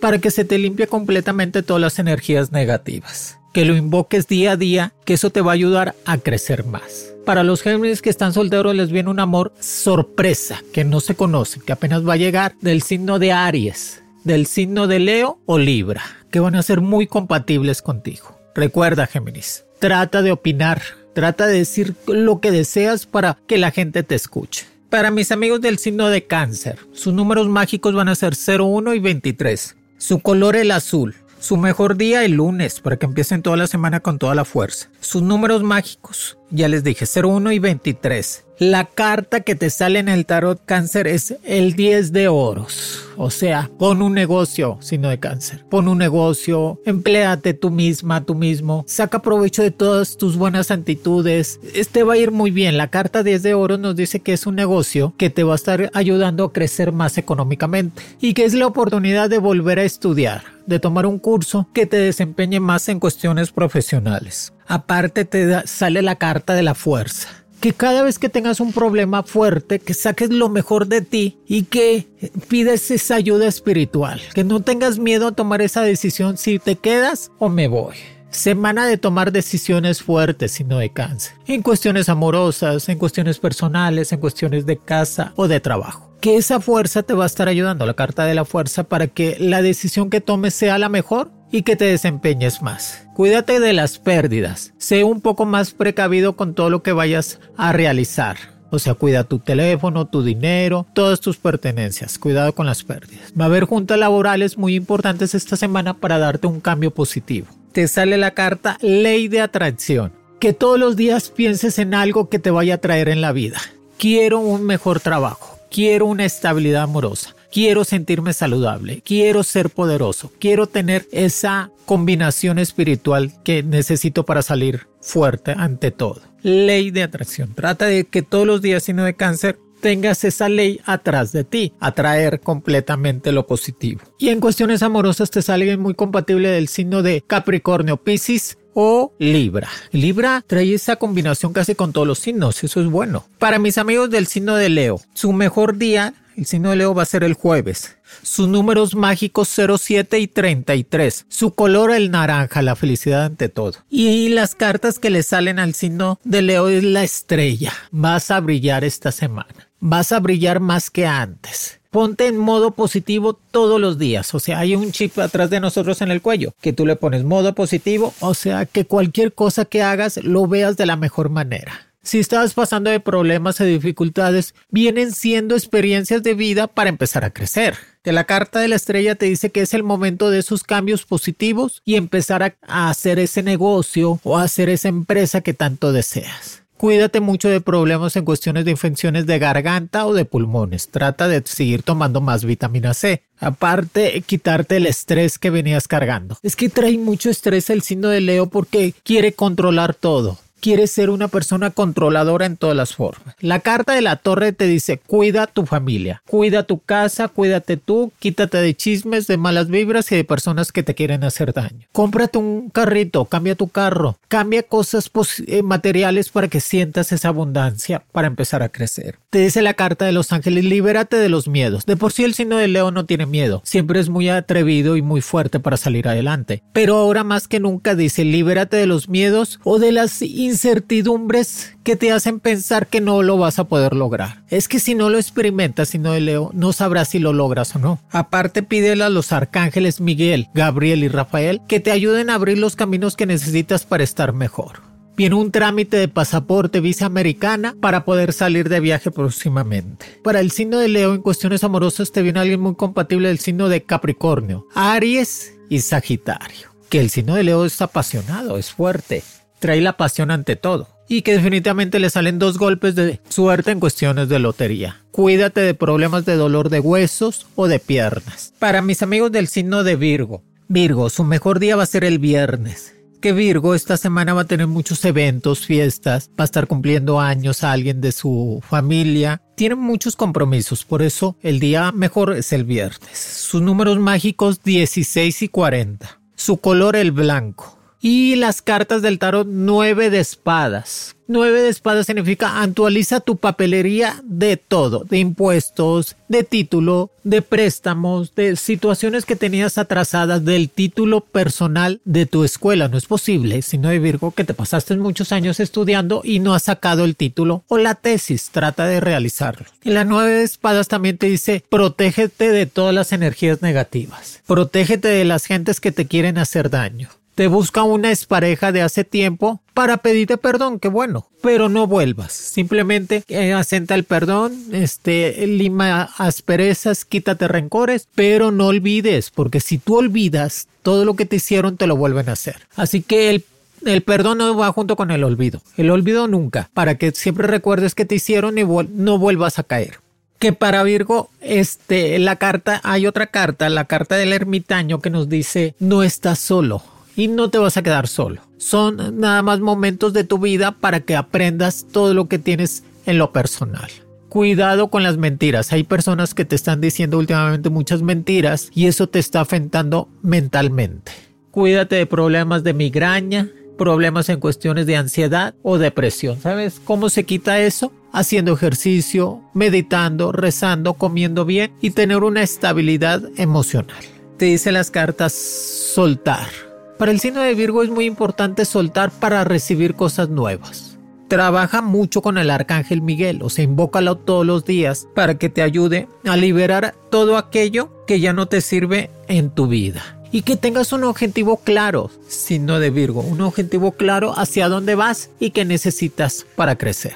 para 0.00 0.18
que 0.18 0.30
se 0.30 0.44
te 0.44 0.58
limpie 0.58 0.86
completamente 0.86 1.64
todas 1.64 1.80
las 1.80 1.98
energías 1.98 2.52
negativas. 2.52 3.36
Que 3.52 3.64
lo 3.64 3.76
invoques 3.76 4.28
día 4.28 4.52
a 4.52 4.56
día, 4.56 4.92
que 5.04 5.14
eso 5.14 5.30
te 5.30 5.40
va 5.40 5.50
a 5.50 5.54
ayudar 5.54 5.96
a 6.04 6.18
crecer 6.18 6.64
más. 6.64 7.12
Para 7.26 7.42
los 7.42 7.62
Géminis 7.62 8.00
que 8.00 8.10
están 8.10 8.32
solteros 8.32 8.76
les 8.76 8.92
viene 8.92 9.10
un 9.10 9.18
amor 9.18 9.52
sorpresa, 9.58 10.62
que 10.72 10.84
no 10.84 11.00
se 11.00 11.16
conoce, 11.16 11.58
que 11.58 11.72
apenas 11.72 12.08
va 12.08 12.12
a 12.12 12.16
llegar 12.16 12.54
del 12.60 12.80
signo 12.80 13.18
de 13.18 13.32
Aries, 13.32 14.04
del 14.22 14.46
signo 14.46 14.86
de 14.86 15.00
Leo 15.00 15.40
o 15.46 15.58
Libra, 15.58 16.04
que 16.30 16.38
van 16.38 16.54
a 16.54 16.62
ser 16.62 16.80
muy 16.80 17.08
compatibles 17.08 17.82
contigo. 17.82 18.38
Recuerda, 18.54 19.08
Géminis, 19.08 19.64
trata 19.80 20.22
de 20.22 20.30
opinar, 20.30 20.80
trata 21.12 21.48
de 21.48 21.58
decir 21.58 21.96
lo 22.06 22.40
que 22.40 22.52
deseas 22.52 23.06
para 23.06 23.36
que 23.48 23.58
la 23.58 23.72
gente 23.72 24.04
te 24.04 24.14
escuche. 24.14 24.70
Para 24.90 25.12
mis 25.12 25.30
amigos 25.30 25.60
del 25.60 25.78
signo 25.78 26.08
de 26.08 26.24
cáncer, 26.24 26.76
sus 26.92 27.14
números 27.14 27.48
mágicos 27.48 27.94
van 27.94 28.08
a 28.08 28.16
ser 28.16 28.34
01 28.34 28.92
y 28.94 28.98
23. 28.98 29.76
Su 29.98 30.18
color 30.18 30.56
el 30.56 30.72
azul. 30.72 31.14
Su 31.40 31.56
mejor 31.56 31.96
día 31.96 32.22
el 32.26 32.32
lunes 32.32 32.80
para 32.80 32.98
que 32.98 33.06
empiecen 33.06 33.40
toda 33.40 33.56
la 33.56 33.66
semana 33.66 34.00
con 34.00 34.18
toda 34.18 34.34
la 34.34 34.44
fuerza. 34.44 34.90
Sus 35.00 35.22
números 35.22 35.62
mágicos, 35.62 36.36
ya 36.50 36.68
les 36.68 36.84
dije, 36.84 37.06
01 37.06 37.50
y 37.52 37.58
23. 37.58 38.44
La 38.60 38.84
carta 38.84 39.40
que 39.40 39.54
te 39.54 39.70
sale 39.70 40.00
en 40.00 40.10
el 40.10 40.26
tarot 40.26 40.62
cáncer 40.66 41.06
es 41.06 41.34
el 41.44 41.72
10 41.76 42.12
de 42.12 42.28
oros. 42.28 43.06
O 43.16 43.30
sea, 43.30 43.70
pon 43.78 44.02
un 44.02 44.12
negocio, 44.12 44.76
sino 44.82 45.08
de 45.08 45.18
cáncer. 45.18 45.64
Pon 45.70 45.88
un 45.88 45.96
negocio, 45.96 46.78
empléate 46.84 47.54
tú 47.54 47.70
misma, 47.70 48.22
tú 48.22 48.34
mismo. 48.34 48.84
Saca 48.86 49.22
provecho 49.22 49.62
de 49.62 49.70
todas 49.70 50.18
tus 50.18 50.36
buenas 50.36 50.70
actitudes. 50.70 51.58
Este 51.74 52.02
va 52.02 52.14
a 52.14 52.18
ir 52.18 52.32
muy 52.32 52.50
bien. 52.50 52.76
La 52.76 52.88
carta 52.88 53.22
10 53.22 53.42
de 53.42 53.54
oros 53.54 53.80
nos 53.80 53.96
dice 53.96 54.20
que 54.20 54.34
es 54.34 54.46
un 54.46 54.56
negocio 54.56 55.14
que 55.16 55.30
te 55.30 55.42
va 55.42 55.54
a 55.54 55.56
estar 55.56 55.90
ayudando 55.94 56.44
a 56.44 56.52
crecer 56.52 56.92
más 56.92 57.16
económicamente 57.16 58.02
y 58.20 58.34
que 58.34 58.44
es 58.44 58.52
la 58.52 58.66
oportunidad 58.66 59.30
de 59.30 59.38
volver 59.38 59.78
a 59.78 59.84
estudiar, 59.84 60.42
de 60.70 60.78
tomar 60.80 61.04
un 61.04 61.18
curso 61.18 61.68
que 61.74 61.84
te 61.84 61.98
desempeñe 61.98 62.60
más 62.60 62.88
en 62.88 63.00
cuestiones 63.00 63.52
profesionales. 63.52 64.54
Aparte 64.66 65.26
te 65.26 65.66
sale 65.66 66.00
la 66.00 66.16
carta 66.16 66.54
de 66.54 66.62
la 66.62 66.74
fuerza 66.74 67.28
que 67.60 67.74
cada 67.74 68.02
vez 68.02 68.18
que 68.18 68.30
tengas 68.30 68.58
un 68.60 68.72
problema 68.72 69.22
fuerte, 69.22 69.78
que 69.78 69.92
saques 69.92 70.30
lo 70.30 70.48
mejor 70.48 70.86
de 70.86 71.02
ti 71.02 71.38
y 71.46 71.64
que 71.64 72.08
pides 72.48 72.90
esa 72.90 73.16
ayuda 73.16 73.46
espiritual, 73.46 74.20
que 74.34 74.44
no 74.44 74.60
tengas 74.60 74.98
miedo 74.98 75.26
a 75.26 75.32
tomar 75.32 75.60
esa 75.60 75.82
decisión 75.82 76.38
si 76.38 76.58
te 76.58 76.76
quedas 76.76 77.30
o 77.38 77.50
me 77.50 77.68
voy. 77.68 77.96
Semana 78.30 78.86
de 78.86 78.96
tomar 78.96 79.32
decisiones 79.32 80.02
fuertes 80.02 80.58
y 80.60 80.64
no 80.64 80.78
de 80.78 80.90
cáncer. 80.90 81.34
En 81.46 81.62
cuestiones 81.62 82.08
amorosas, 82.08 82.88
en 82.88 82.96
cuestiones 82.98 83.38
personales, 83.38 84.12
en 84.12 84.20
cuestiones 84.20 84.64
de 84.64 84.78
casa 84.78 85.32
o 85.36 85.46
de 85.46 85.60
trabajo 85.60 86.09
que 86.20 86.36
esa 86.36 86.60
fuerza 86.60 87.02
te 87.02 87.14
va 87.14 87.24
a 87.24 87.26
estar 87.26 87.48
ayudando, 87.48 87.86
la 87.86 87.94
carta 87.94 88.24
de 88.24 88.34
la 88.34 88.44
fuerza, 88.44 88.84
para 88.84 89.06
que 89.06 89.36
la 89.40 89.62
decisión 89.62 90.10
que 90.10 90.20
tomes 90.20 90.54
sea 90.54 90.78
la 90.78 90.88
mejor 90.88 91.30
y 91.50 91.62
que 91.62 91.76
te 91.76 91.86
desempeñes 91.86 92.62
más. 92.62 93.06
Cuídate 93.14 93.58
de 93.60 93.72
las 93.72 93.98
pérdidas. 93.98 94.72
Sé 94.78 95.04
un 95.04 95.20
poco 95.20 95.46
más 95.46 95.72
precavido 95.72 96.36
con 96.36 96.54
todo 96.54 96.70
lo 96.70 96.82
que 96.82 96.92
vayas 96.92 97.40
a 97.56 97.72
realizar. 97.72 98.36
O 98.70 98.78
sea, 98.78 98.94
cuida 98.94 99.24
tu 99.24 99.40
teléfono, 99.40 100.06
tu 100.06 100.22
dinero, 100.22 100.86
todas 100.92 101.20
tus 101.20 101.38
pertenencias. 101.38 102.18
Cuidado 102.18 102.54
con 102.54 102.66
las 102.66 102.84
pérdidas. 102.84 103.32
Va 103.38 103.44
a 103.44 103.48
haber 103.48 103.64
juntas 103.64 103.98
laborales 103.98 104.58
muy 104.58 104.76
importantes 104.76 105.34
esta 105.34 105.56
semana 105.56 105.94
para 105.94 106.18
darte 106.18 106.46
un 106.46 106.60
cambio 106.60 106.92
positivo. 106.92 107.48
Te 107.72 107.88
sale 107.88 108.16
la 108.16 108.30
carta 108.32 108.78
ley 108.80 109.26
de 109.26 109.40
atracción. 109.40 110.12
Que 110.38 110.52
todos 110.52 110.78
los 110.78 110.96
días 110.96 111.30
pienses 111.30 111.78
en 111.78 111.94
algo 111.94 112.28
que 112.28 112.38
te 112.38 112.50
vaya 112.50 112.74
a 112.74 112.78
traer 112.78 113.08
en 113.08 113.20
la 113.20 113.32
vida. 113.32 113.58
Quiero 113.98 114.38
un 114.38 114.64
mejor 114.64 115.00
trabajo 115.00 115.49
quiero 115.70 116.06
una 116.06 116.24
estabilidad 116.24 116.82
amorosa, 116.82 117.34
quiero 117.50 117.84
sentirme 117.84 118.32
saludable, 118.32 119.02
quiero 119.02 119.42
ser 119.42 119.70
poderoso, 119.70 120.32
quiero 120.38 120.66
tener 120.66 121.06
esa 121.12 121.70
combinación 121.86 122.58
espiritual 122.58 123.32
que 123.44 123.62
necesito 123.62 124.24
para 124.24 124.42
salir 124.42 124.88
fuerte 125.00 125.54
ante 125.56 125.90
todo. 125.90 126.20
Ley 126.42 126.90
de 126.90 127.02
atracción. 127.02 127.54
Trata 127.54 127.86
de 127.86 128.04
que 128.04 128.22
todos 128.22 128.46
los 128.46 128.62
días, 128.62 128.82
sino 128.82 129.04
de 129.04 129.14
cáncer, 129.14 129.58
tengas 129.80 130.24
esa 130.24 130.48
ley 130.48 130.80
atrás 130.84 131.32
de 131.32 131.44
ti, 131.44 131.72
atraer 131.80 132.40
completamente 132.40 133.32
lo 133.32 133.46
positivo. 133.46 134.02
Y 134.18 134.28
en 134.28 134.40
cuestiones 134.40 134.82
amorosas 134.82 135.30
te 135.30 135.42
sale 135.42 135.76
muy 135.76 135.94
compatible 135.94 136.50
del 136.50 136.68
signo 136.68 137.02
de 137.02 137.22
Capricornio, 137.26 137.96
Piscis 137.96 138.58
o 138.74 139.12
Libra. 139.18 139.68
Libra 139.92 140.44
trae 140.46 140.74
esa 140.74 140.96
combinación 140.96 141.52
casi 141.52 141.74
con 141.74 141.92
todos 141.92 142.06
los 142.06 142.18
signos, 142.18 142.62
eso 142.62 142.80
es 142.80 142.86
bueno. 142.86 143.26
Para 143.38 143.58
mis 143.58 143.78
amigos 143.78 144.10
del 144.10 144.26
signo 144.26 144.56
de 144.56 144.68
Leo, 144.68 145.00
su 145.14 145.32
mejor 145.32 145.76
día, 145.76 146.14
el 146.36 146.46
signo 146.46 146.70
de 146.70 146.76
Leo 146.76 146.94
va 146.94 147.02
a 147.02 147.06
ser 147.06 147.24
el 147.24 147.34
jueves. 147.34 147.96
Sus 148.22 148.48
números 148.48 148.94
mágicos 148.94 149.48
07 149.48 150.18
y 150.18 150.26
33. 150.26 151.26
Su 151.28 151.54
color 151.54 151.92
el 151.92 152.10
naranja, 152.10 152.62
la 152.62 152.76
felicidad 152.76 153.24
ante 153.24 153.48
todo. 153.48 153.74
Y 153.88 154.28
las 154.30 154.54
cartas 154.54 154.98
que 154.98 155.10
le 155.10 155.22
salen 155.22 155.58
al 155.58 155.74
signo 155.74 156.18
de 156.24 156.42
Leo 156.42 156.68
es 156.68 156.82
la 156.84 157.02
estrella. 157.02 157.72
Vas 157.90 158.30
a 158.30 158.40
brillar 158.40 158.84
esta 158.84 159.12
semana. 159.12 159.68
Vas 159.80 160.12
a 160.12 160.20
brillar 160.20 160.60
más 160.60 160.90
que 160.90 161.06
antes 161.06 161.79
ponte 161.90 162.26
en 162.26 162.38
modo 162.38 162.70
positivo 162.70 163.34
todos 163.34 163.80
los 163.80 163.98
días. 163.98 164.34
O 164.34 164.40
sea, 164.40 164.60
hay 164.60 164.74
un 164.74 164.92
chip 164.92 165.18
atrás 165.18 165.50
de 165.50 165.60
nosotros 165.60 166.00
en 166.00 166.10
el 166.10 166.22
cuello 166.22 166.54
que 166.60 166.72
tú 166.72 166.86
le 166.86 166.96
pones 166.96 167.24
modo 167.24 167.54
positivo. 167.54 168.14
O 168.20 168.34
sea, 168.34 168.66
que 168.66 168.86
cualquier 168.86 169.32
cosa 169.32 169.64
que 169.64 169.82
hagas 169.82 170.16
lo 170.22 170.46
veas 170.46 170.76
de 170.76 170.86
la 170.86 170.96
mejor 170.96 171.28
manera. 171.30 171.90
Si 172.02 172.18
estás 172.18 172.54
pasando 172.54 172.90
de 172.90 172.98
problemas 172.98 173.60
y 173.60 173.64
dificultades, 173.64 174.54
vienen 174.70 175.12
siendo 175.12 175.54
experiencias 175.54 176.22
de 176.22 176.32
vida 176.32 176.66
para 176.66 176.88
empezar 176.88 177.26
a 177.26 177.30
crecer. 177.30 177.76
Que 178.02 178.12
la 178.12 178.24
carta 178.24 178.58
de 178.60 178.68
la 178.68 178.76
estrella 178.76 179.16
te 179.16 179.26
dice 179.26 179.50
que 179.50 179.60
es 179.60 179.74
el 179.74 179.82
momento 179.82 180.30
de 180.30 180.38
esos 180.38 180.64
cambios 180.64 181.04
positivos 181.04 181.82
y 181.84 181.96
empezar 181.96 182.42
a, 182.42 182.88
hacer 182.88 183.18
ese 183.18 183.42
negocio 183.42 184.18
o 184.22 184.38
hacer 184.38 184.70
esa 184.70 184.88
empresa 184.88 185.42
que 185.42 185.52
tanto 185.52 185.92
deseas. 185.92 186.59
Cuídate 186.80 187.20
mucho 187.20 187.50
de 187.50 187.60
problemas 187.60 188.16
en 188.16 188.24
cuestiones 188.24 188.64
de 188.64 188.70
infecciones 188.70 189.26
de 189.26 189.38
garganta 189.38 190.06
o 190.06 190.14
de 190.14 190.24
pulmones. 190.24 190.88
Trata 190.88 191.28
de 191.28 191.42
seguir 191.44 191.82
tomando 191.82 192.22
más 192.22 192.46
vitamina 192.46 192.94
C. 192.94 193.22
Aparte, 193.38 194.22
quitarte 194.22 194.78
el 194.78 194.86
estrés 194.86 195.38
que 195.38 195.50
venías 195.50 195.86
cargando. 195.86 196.38
Es 196.42 196.56
que 196.56 196.70
trae 196.70 196.96
mucho 196.96 197.28
estrés 197.28 197.68
el 197.68 197.82
signo 197.82 198.08
de 198.08 198.22
Leo 198.22 198.46
porque 198.46 198.94
quiere 199.04 199.34
controlar 199.34 199.92
todo 199.92 200.38
quieres 200.60 200.90
ser 200.90 201.10
una 201.10 201.28
persona 201.28 201.70
controladora 201.70 202.46
en 202.46 202.56
todas 202.56 202.76
las 202.76 202.94
formas. 202.94 203.34
La 203.40 203.60
carta 203.60 203.94
de 203.94 204.02
la 204.02 204.16
torre 204.16 204.52
te 204.52 204.66
dice, 204.66 204.98
cuida 204.98 205.46
tu 205.46 205.66
familia, 205.66 206.22
cuida 206.28 206.62
tu 206.62 206.78
casa, 206.78 207.28
cuídate 207.28 207.76
tú, 207.76 208.12
quítate 208.18 208.58
de 208.58 208.74
chismes, 208.74 209.26
de 209.26 209.36
malas 209.36 209.68
vibras 209.68 210.10
y 210.12 210.16
de 210.16 210.24
personas 210.24 210.72
que 210.72 210.82
te 210.82 210.94
quieren 210.94 211.24
hacer 211.24 211.52
daño. 211.52 211.86
Cómprate 211.92 212.38
un 212.38 212.70
carrito, 212.70 213.24
cambia 213.24 213.54
tu 213.54 213.68
carro, 213.68 214.18
cambia 214.28 214.62
cosas 214.62 215.10
eh, 215.46 215.62
materiales 215.62 216.28
para 216.28 216.48
que 216.48 216.60
sientas 216.60 217.12
esa 217.12 217.28
abundancia 217.28 218.02
para 218.12 218.28
empezar 218.28 218.62
a 218.62 218.68
crecer. 218.68 219.18
Te 219.30 219.38
dice 219.38 219.62
la 219.62 219.74
carta 219.74 220.04
de 220.04 220.12
los 220.12 220.32
ángeles, 220.32 220.64
libérate 220.64 221.16
de 221.16 221.28
los 221.28 221.48
miedos. 221.48 221.86
De 221.86 221.96
por 221.96 222.12
sí 222.12 222.24
el 222.24 222.34
signo 222.34 222.56
de 222.56 222.68
Leo 222.68 222.90
no 222.90 223.06
tiene 223.06 223.26
miedo, 223.26 223.62
siempre 223.64 224.00
es 224.00 224.08
muy 224.08 224.28
atrevido 224.28 224.96
y 224.96 225.02
muy 225.02 225.20
fuerte 225.20 225.60
para 225.60 225.76
salir 225.76 226.08
adelante. 226.08 226.62
Pero 226.72 226.96
ahora 226.96 227.24
más 227.24 227.48
que 227.48 227.60
nunca 227.60 227.94
dice, 227.94 228.24
libérate 228.24 228.76
de 228.76 228.86
los 228.86 229.08
miedos 229.08 229.60
o 229.64 229.78
de 229.78 229.92
las 229.92 230.22
incertidumbres 230.50 231.74
que 231.82 231.96
te 231.96 232.12
hacen 232.12 232.40
pensar 232.40 232.86
que 232.86 233.00
no 233.00 233.22
lo 233.22 233.38
vas 233.38 233.58
a 233.58 233.64
poder 233.64 233.94
lograr. 233.94 234.42
Es 234.48 234.68
que 234.68 234.80
si 234.80 234.94
no 234.94 235.08
lo 235.08 235.18
experimentas, 235.18 235.88
si 235.88 235.98
no 235.98 236.18
leo, 236.18 236.50
no 236.52 236.72
sabrás 236.72 237.08
si 237.08 237.18
lo 237.18 237.32
logras 237.32 237.74
o 237.76 237.78
no. 237.78 238.00
Aparte, 238.10 238.62
pídele 238.62 239.04
a 239.04 239.08
los 239.08 239.32
arcángeles 239.32 240.00
Miguel, 240.00 240.48
Gabriel 240.54 241.04
y 241.04 241.08
Rafael 241.08 241.60
que 241.66 241.80
te 241.80 241.90
ayuden 241.90 242.30
a 242.30 242.34
abrir 242.34 242.58
los 242.58 242.76
caminos 242.76 243.16
que 243.16 243.26
necesitas 243.26 243.86
para 243.86 244.04
estar 244.04 244.32
mejor. 244.32 244.90
Viene 245.16 245.34
un 245.34 245.52
trámite 245.52 245.98
de 245.98 246.08
pasaporte 246.08 246.80
visa 246.80 247.06
americana 247.06 247.76
para 247.80 248.04
poder 248.04 248.32
salir 248.32 248.68
de 248.68 248.80
viaje 248.80 249.10
próximamente. 249.10 250.06
Para 250.24 250.40
el 250.40 250.50
signo 250.50 250.78
de 250.78 250.88
Leo 250.88 251.14
en 251.14 251.20
cuestiones 251.20 251.62
amorosas 251.62 252.10
te 252.10 252.22
viene 252.22 252.40
alguien 252.40 252.60
muy 252.60 252.74
compatible 252.74 253.28
del 253.28 253.38
signo 253.38 253.68
de 253.68 253.82
Capricornio, 253.82 254.66
Aries 254.74 255.52
y 255.68 255.80
Sagitario. 255.80 256.70
Que 256.88 257.00
el 257.00 257.10
signo 257.10 257.34
de 257.34 257.44
Leo 257.44 257.66
es 257.66 257.80
apasionado, 257.82 258.56
es 258.56 258.72
fuerte, 258.72 259.22
trae 259.60 259.80
la 259.80 259.96
pasión 259.96 260.32
ante 260.32 260.56
todo 260.56 260.88
y 261.10 261.22
que 261.22 261.32
definitivamente 261.32 261.98
le 261.98 262.08
salen 262.08 262.38
dos 262.38 262.56
golpes 262.56 262.94
de 262.94 263.20
suerte 263.28 263.72
en 263.72 263.80
cuestiones 263.80 264.28
de 264.28 264.38
lotería. 264.38 265.02
Cuídate 265.10 265.60
de 265.60 265.74
problemas 265.74 266.24
de 266.24 266.36
dolor 266.36 266.70
de 266.70 266.78
huesos 266.78 267.48
o 267.56 267.66
de 267.66 267.80
piernas. 267.80 268.54
Para 268.60 268.80
mis 268.80 269.02
amigos 269.02 269.32
del 269.32 269.48
signo 269.48 269.82
de 269.82 269.96
Virgo, 269.96 270.44
Virgo, 270.68 271.10
su 271.10 271.24
mejor 271.24 271.58
día 271.58 271.74
va 271.74 271.82
a 271.82 271.86
ser 271.86 272.04
el 272.04 272.20
viernes. 272.20 272.94
Que 273.20 273.32
Virgo 273.32 273.74
esta 273.74 273.96
semana 273.96 274.34
va 274.34 274.42
a 274.42 274.46
tener 274.46 274.68
muchos 274.68 275.04
eventos, 275.04 275.66
fiestas, 275.66 276.30
va 276.38 276.44
a 276.44 276.46
estar 276.46 276.68
cumpliendo 276.68 277.20
años 277.20 277.64
a 277.64 277.72
alguien 277.72 278.00
de 278.00 278.12
su 278.12 278.62
familia. 278.66 279.42
Tiene 279.56 279.74
muchos 279.74 280.14
compromisos, 280.14 280.84
por 280.84 281.02
eso 281.02 281.36
el 281.42 281.58
día 281.58 281.90
mejor 281.90 282.36
es 282.36 282.52
el 282.52 282.64
viernes. 282.64 283.18
Sus 283.18 283.60
números 283.60 283.98
mágicos 283.98 284.62
16 284.62 285.42
y 285.42 285.48
40. 285.48 286.20
Su 286.36 286.58
color 286.58 286.94
el 286.94 287.10
blanco. 287.10 287.79
Y 288.02 288.36
las 288.36 288.62
cartas 288.62 289.02
del 289.02 289.18
tarot, 289.18 289.46
nueve 289.46 290.08
de 290.08 290.20
espadas. 290.20 291.16
Nueve 291.28 291.60
de 291.60 291.68
espadas 291.68 292.06
significa 292.06 292.62
actualiza 292.62 293.20
tu 293.20 293.36
papelería 293.36 294.20
de 294.24 294.56
todo, 294.56 295.04
de 295.04 295.18
impuestos, 295.18 296.16
de 296.28 296.42
título, 296.42 297.10
de 297.24 297.42
préstamos, 297.42 298.34
de 298.34 298.56
situaciones 298.56 299.26
que 299.26 299.36
tenías 299.36 299.76
atrasadas, 299.76 300.44
del 300.44 300.70
título 300.70 301.20
personal 301.20 302.00
de 302.06 302.24
tu 302.24 302.42
escuela. 302.42 302.88
No 302.88 302.96
es 302.96 303.04
posible, 303.04 303.60
sino 303.60 303.90
de 303.90 303.98
Virgo, 303.98 304.32
que 304.32 304.44
te 304.44 304.54
pasaste 304.54 304.96
muchos 304.96 305.30
años 305.30 305.60
estudiando 305.60 306.22
y 306.24 306.38
no 306.38 306.54
has 306.54 306.64
sacado 306.64 307.04
el 307.04 307.16
título 307.16 307.64
o 307.68 307.76
la 307.76 307.94
tesis. 307.94 308.48
Trata 308.50 308.86
de 308.86 309.00
realizarlo. 309.00 309.66
Y 309.84 309.90
la 309.90 310.04
nueve 310.04 310.32
de 310.32 310.42
espadas 310.42 310.88
también 310.88 311.18
te 311.18 311.26
dice, 311.26 311.62
protégete 311.68 312.50
de 312.50 312.64
todas 312.64 312.94
las 312.94 313.12
energías 313.12 313.60
negativas. 313.60 314.40
Protégete 314.46 315.08
de 315.08 315.26
las 315.26 315.44
gentes 315.44 315.80
que 315.80 315.92
te 315.92 316.06
quieren 316.06 316.38
hacer 316.38 316.70
daño 316.70 317.10
te 317.34 317.46
busca 317.46 317.82
una 317.82 318.10
expareja 318.10 318.72
de 318.72 318.82
hace 318.82 319.04
tiempo 319.04 319.60
para 319.74 319.98
pedirte 319.98 320.36
perdón, 320.36 320.78
que 320.78 320.88
bueno, 320.88 321.28
pero 321.42 321.68
no 321.68 321.86
vuelvas. 321.86 322.32
Simplemente 322.32 323.24
eh, 323.28 323.52
asenta 323.52 323.94
el 323.94 324.04
perdón, 324.04 324.54
este, 324.72 325.46
lima 325.46 326.10
asperezas, 326.18 327.04
quítate 327.04 327.48
rencores, 327.48 328.08
pero 328.14 328.50
no 328.50 328.66
olvides, 328.66 329.30
porque 329.30 329.60
si 329.60 329.78
tú 329.78 329.96
olvidas, 329.96 330.68
todo 330.82 331.04
lo 331.04 331.14
que 331.14 331.26
te 331.26 331.36
hicieron 331.36 331.76
te 331.76 331.86
lo 331.86 331.96
vuelven 331.96 332.28
a 332.28 332.32
hacer. 332.32 332.56
Así 332.76 333.02
que 333.02 333.42
el 333.86 334.02
perdón 334.02 334.38
no 334.38 334.56
va 334.56 334.72
junto 334.72 334.96
con 334.96 335.10
el 335.10 335.24
olvido. 335.24 335.62
El 335.76 335.90
olvido 335.90 336.28
nunca, 336.28 336.68
para 336.74 336.96
que 336.96 337.12
siempre 337.12 337.46
recuerdes 337.46 337.94
que 337.94 338.04
te 338.04 338.16
hicieron 338.16 338.58
y 338.58 338.64
no 338.64 339.18
vuelvas 339.18 339.58
a 339.58 339.62
caer. 339.62 340.00
Que 340.38 340.52
para 340.52 340.82
Virgo, 340.82 341.30
este, 341.40 342.18
la 342.18 342.36
carta, 342.36 342.80
hay 342.82 343.06
otra 343.06 343.26
carta, 343.26 343.68
la 343.68 343.84
carta 343.84 344.16
del 344.16 344.32
ermitaño 344.32 345.00
que 345.00 345.10
nos 345.10 345.28
dice, 345.28 345.74
no 345.78 346.02
estás 346.02 346.38
solo 346.38 346.82
y 347.20 347.28
no 347.28 347.50
te 347.50 347.58
vas 347.58 347.76
a 347.76 347.82
quedar 347.82 348.08
solo. 348.08 348.40
Son 348.56 349.20
nada 349.20 349.42
más 349.42 349.60
momentos 349.60 350.14
de 350.14 350.24
tu 350.24 350.38
vida 350.38 350.72
para 350.72 351.00
que 351.00 351.16
aprendas 351.16 351.84
todo 351.92 352.14
lo 352.14 352.28
que 352.28 352.38
tienes 352.38 352.82
en 353.04 353.18
lo 353.18 353.30
personal. 353.30 353.90
Cuidado 354.30 354.88
con 354.88 355.02
las 355.02 355.18
mentiras. 355.18 355.70
Hay 355.74 355.82
personas 355.82 356.32
que 356.32 356.46
te 356.46 356.56
están 356.56 356.80
diciendo 356.80 357.18
últimamente 357.18 357.68
muchas 357.68 358.00
mentiras 358.00 358.70
y 358.74 358.86
eso 358.86 359.06
te 359.06 359.18
está 359.18 359.42
afectando 359.42 360.08
mentalmente. 360.22 361.12
Cuídate 361.50 361.96
de 361.96 362.06
problemas 362.06 362.64
de 362.64 362.72
migraña, 362.72 363.50
problemas 363.76 364.30
en 364.30 364.40
cuestiones 364.40 364.86
de 364.86 364.96
ansiedad 364.96 365.54
o 365.62 365.76
depresión. 365.76 366.40
¿Sabes 366.40 366.80
cómo 366.82 367.10
se 367.10 367.24
quita 367.24 367.60
eso? 367.60 367.92
Haciendo 368.14 368.54
ejercicio, 368.54 369.42
meditando, 369.52 370.32
rezando, 370.32 370.94
comiendo 370.94 371.44
bien 371.44 371.70
y 371.82 371.90
tener 371.90 372.24
una 372.24 372.42
estabilidad 372.42 373.22
emocional. 373.36 374.02
Te 374.38 374.46
dice 374.46 374.72
las 374.72 374.90
cartas 374.90 375.34
soltar 375.34 376.69
para 377.00 377.12
el 377.12 377.18
signo 377.18 377.40
de 377.40 377.54
Virgo 377.54 377.82
es 377.82 377.88
muy 377.88 378.04
importante 378.04 378.66
soltar 378.66 379.10
para 379.10 379.42
recibir 379.42 379.94
cosas 379.94 380.28
nuevas. 380.28 380.98
Trabaja 381.28 381.80
mucho 381.80 382.20
con 382.20 382.36
el 382.36 382.50
arcángel 382.50 383.00
Miguel, 383.00 383.40
o 383.42 383.48
sea, 383.48 383.64
invócalo 383.64 384.18
todos 384.18 384.44
los 384.44 384.66
días 384.66 385.08
para 385.14 385.38
que 385.38 385.48
te 385.48 385.62
ayude 385.62 386.08
a 386.26 386.36
liberar 386.36 386.94
todo 387.10 387.38
aquello 387.38 388.04
que 388.06 388.20
ya 388.20 388.34
no 388.34 388.48
te 388.48 388.60
sirve 388.60 389.08
en 389.28 389.48
tu 389.48 389.66
vida. 389.66 390.20
Y 390.30 390.42
que 390.42 390.56
tengas 390.56 390.92
un 390.92 391.04
objetivo 391.04 391.56
claro, 391.56 392.10
signo 392.28 392.78
de 392.78 392.90
Virgo, 392.90 393.22
un 393.22 393.40
objetivo 393.40 393.92
claro 393.92 394.38
hacia 394.38 394.68
dónde 394.68 394.94
vas 394.94 395.30
y 395.40 395.52
qué 395.52 395.64
necesitas 395.64 396.44
para 396.54 396.76
crecer. 396.76 397.14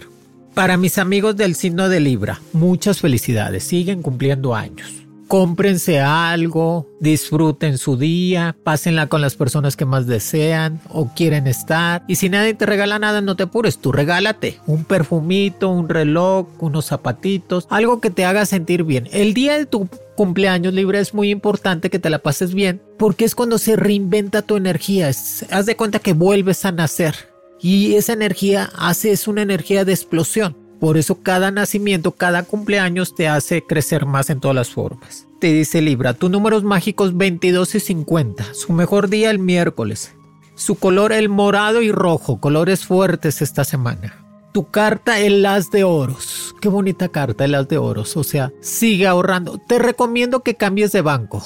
Para 0.54 0.78
mis 0.78 0.96
amigos 0.96 1.36
del 1.36 1.56
signo 1.56 1.90
de 1.90 2.00
Libra, 2.00 2.40
muchas 2.54 3.00
felicidades, 3.00 3.64
siguen 3.64 4.00
cumpliendo 4.00 4.54
años 4.54 5.03
cómprense 5.28 6.00
algo, 6.00 6.88
disfruten 7.00 7.78
su 7.78 7.96
día, 7.96 8.56
pásenla 8.62 9.08
con 9.08 9.20
las 9.20 9.36
personas 9.36 9.76
que 9.76 9.84
más 9.84 10.06
desean 10.06 10.80
o 10.88 11.08
quieren 11.14 11.46
estar. 11.46 12.04
Y 12.08 12.16
si 12.16 12.28
nadie 12.28 12.54
te 12.54 12.66
regala 12.66 12.98
nada, 12.98 13.20
no 13.20 13.36
te 13.36 13.44
apures, 13.44 13.78
tú 13.78 13.92
regálate 13.92 14.58
un 14.66 14.84
perfumito, 14.84 15.70
un 15.70 15.88
reloj, 15.88 16.46
unos 16.60 16.86
zapatitos, 16.86 17.66
algo 17.70 18.00
que 18.00 18.10
te 18.10 18.24
haga 18.24 18.46
sentir 18.46 18.84
bien. 18.84 19.08
El 19.12 19.34
día 19.34 19.58
de 19.58 19.66
tu 19.66 19.88
cumpleaños 20.16 20.74
libre 20.74 21.00
es 21.00 21.14
muy 21.14 21.30
importante 21.30 21.90
que 21.90 21.98
te 21.98 22.10
la 22.10 22.20
pases 22.20 22.54
bien 22.54 22.80
porque 22.98 23.24
es 23.24 23.34
cuando 23.34 23.58
se 23.58 23.76
reinventa 23.76 24.42
tu 24.42 24.56
energía. 24.56 25.08
haz 25.08 25.66
de 25.66 25.76
cuenta 25.76 25.98
que 25.98 26.12
vuelves 26.12 26.64
a 26.64 26.72
nacer 26.72 27.14
y 27.60 27.94
esa 27.94 28.12
energía 28.12 28.70
hace 28.76 29.12
es 29.12 29.26
una 29.26 29.42
energía 29.42 29.84
de 29.84 29.92
explosión. 29.92 30.63
Por 30.84 30.98
eso 30.98 31.22
cada 31.22 31.50
nacimiento, 31.50 32.12
cada 32.12 32.42
cumpleaños 32.42 33.14
te 33.14 33.26
hace 33.26 33.62
crecer 33.62 34.04
más 34.04 34.28
en 34.28 34.38
todas 34.38 34.54
las 34.54 34.68
formas. 34.68 35.26
Te 35.38 35.50
dice 35.50 35.80
Libra, 35.80 36.12
tus 36.12 36.30
números 36.30 36.62
mágicos 36.62 37.16
22 37.16 37.76
y 37.76 37.80
50, 37.80 38.52
su 38.52 38.70
mejor 38.74 39.08
día 39.08 39.30
el 39.30 39.38
miércoles. 39.38 40.14
Su 40.56 40.74
color 40.74 41.14
el 41.14 41.30
morado 41.30 41.80
y 41.80 41.90
rojo, 41.90 42.38
colores 42.38 42.84
fuertes 42.84 43.40
esta 43.40 43.64
semana. 43.64 44.26
tu 44.52 44.70
carta 44.70 45.18
el 45.20 45.46
as 45.46 45.70
de 45.70 45.84
oros. 45.84 46.54
Qué 46.60 46.68
bonita 46.68 47.08
carta 47.08 47.46
el 47.46 47.54
as 47.54 47.66
de 47.66 47.78
oros. 47.78 48.14
O 48.18 48.22
sea, 48.22 48.52
sigue 48.60 49.06
ahorrando. 49.06 49.56
Te 49.56 49.78
recomiendo 49.78 50.40
que 50.40 50.54
cambies 50.54 50.92
de 50.92 51.00
banco. 51.00 51.42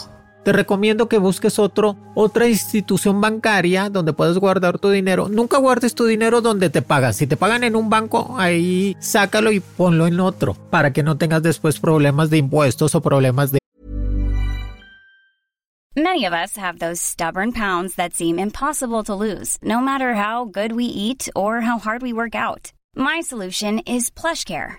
Te 0.49 0.52
recomiendo 0.55 1.11
que 1.11 1.19
busques 1.19 1.59
otro, 1.59 1.99
otra 2.14 2.49
institución 2.49 3.21
bancaria 3.21 3.90
donde 3.90 4.14
puedas 4.14 4.38
guardar 4.38 4.78
tu 4.78 4.88
dinero. 4.88 5.28
Nunca 5.28 5.59
guardes 5.59 5.95
tu 5.95 6.07
dinero 6.07 6.40
donde 6.40 6.71
te 6.71 6.81
pagan. 6.81 7.12
Si 7.12 7.26
te 7.26 7.37
pagan 7.37 7.64
en 7.64 7.76
un 7.76 7.90
banco, 7.90 8.35
ahí 8.38 8.97
sácalo 8.99 9.52
y 9.52 9.61
ponlo 9.61 10.07
en 10.07 10.21
otro 10.21 10.55
para 10.55 10.95
que 10.95 11.02
no 11.02 11.19
tengas 11.19 11.43
después 11.43 11.78
problemas 11.78 12.31
de 12.31 12.38
impuestos 12.38 12.95
o 12.95 13.02
problemas 13.02 13.52
de 13.52 13.59
Many 15.95 16.25
of 16.25 16.33
us 16.33 16.57
have 16.57 16.78
those 16.78 16.99
stubborn 16.99 17.52
pounds 17.52 17.97
that 17.97 18.14
seem 18.14 18.38
impossible 18.38 19.05
to 19.05 19.14
lose, 19.14 19.59
no 19.62 19.83
matter 19.83 20.14
how 20.14 20.47
good 20.47 20.73
we 20.73 20.85
eat 20.85 21.28
or 21.37 21.61
how 21.61 21.78
hard 21.78 22.00
we 22.00 22.14
work 22.14 22.35
out. 22.35 22.73
My 22.97 23.21
solution 23.21 23.81
is 23.81 24.09
PlushCare. 24.11 24.78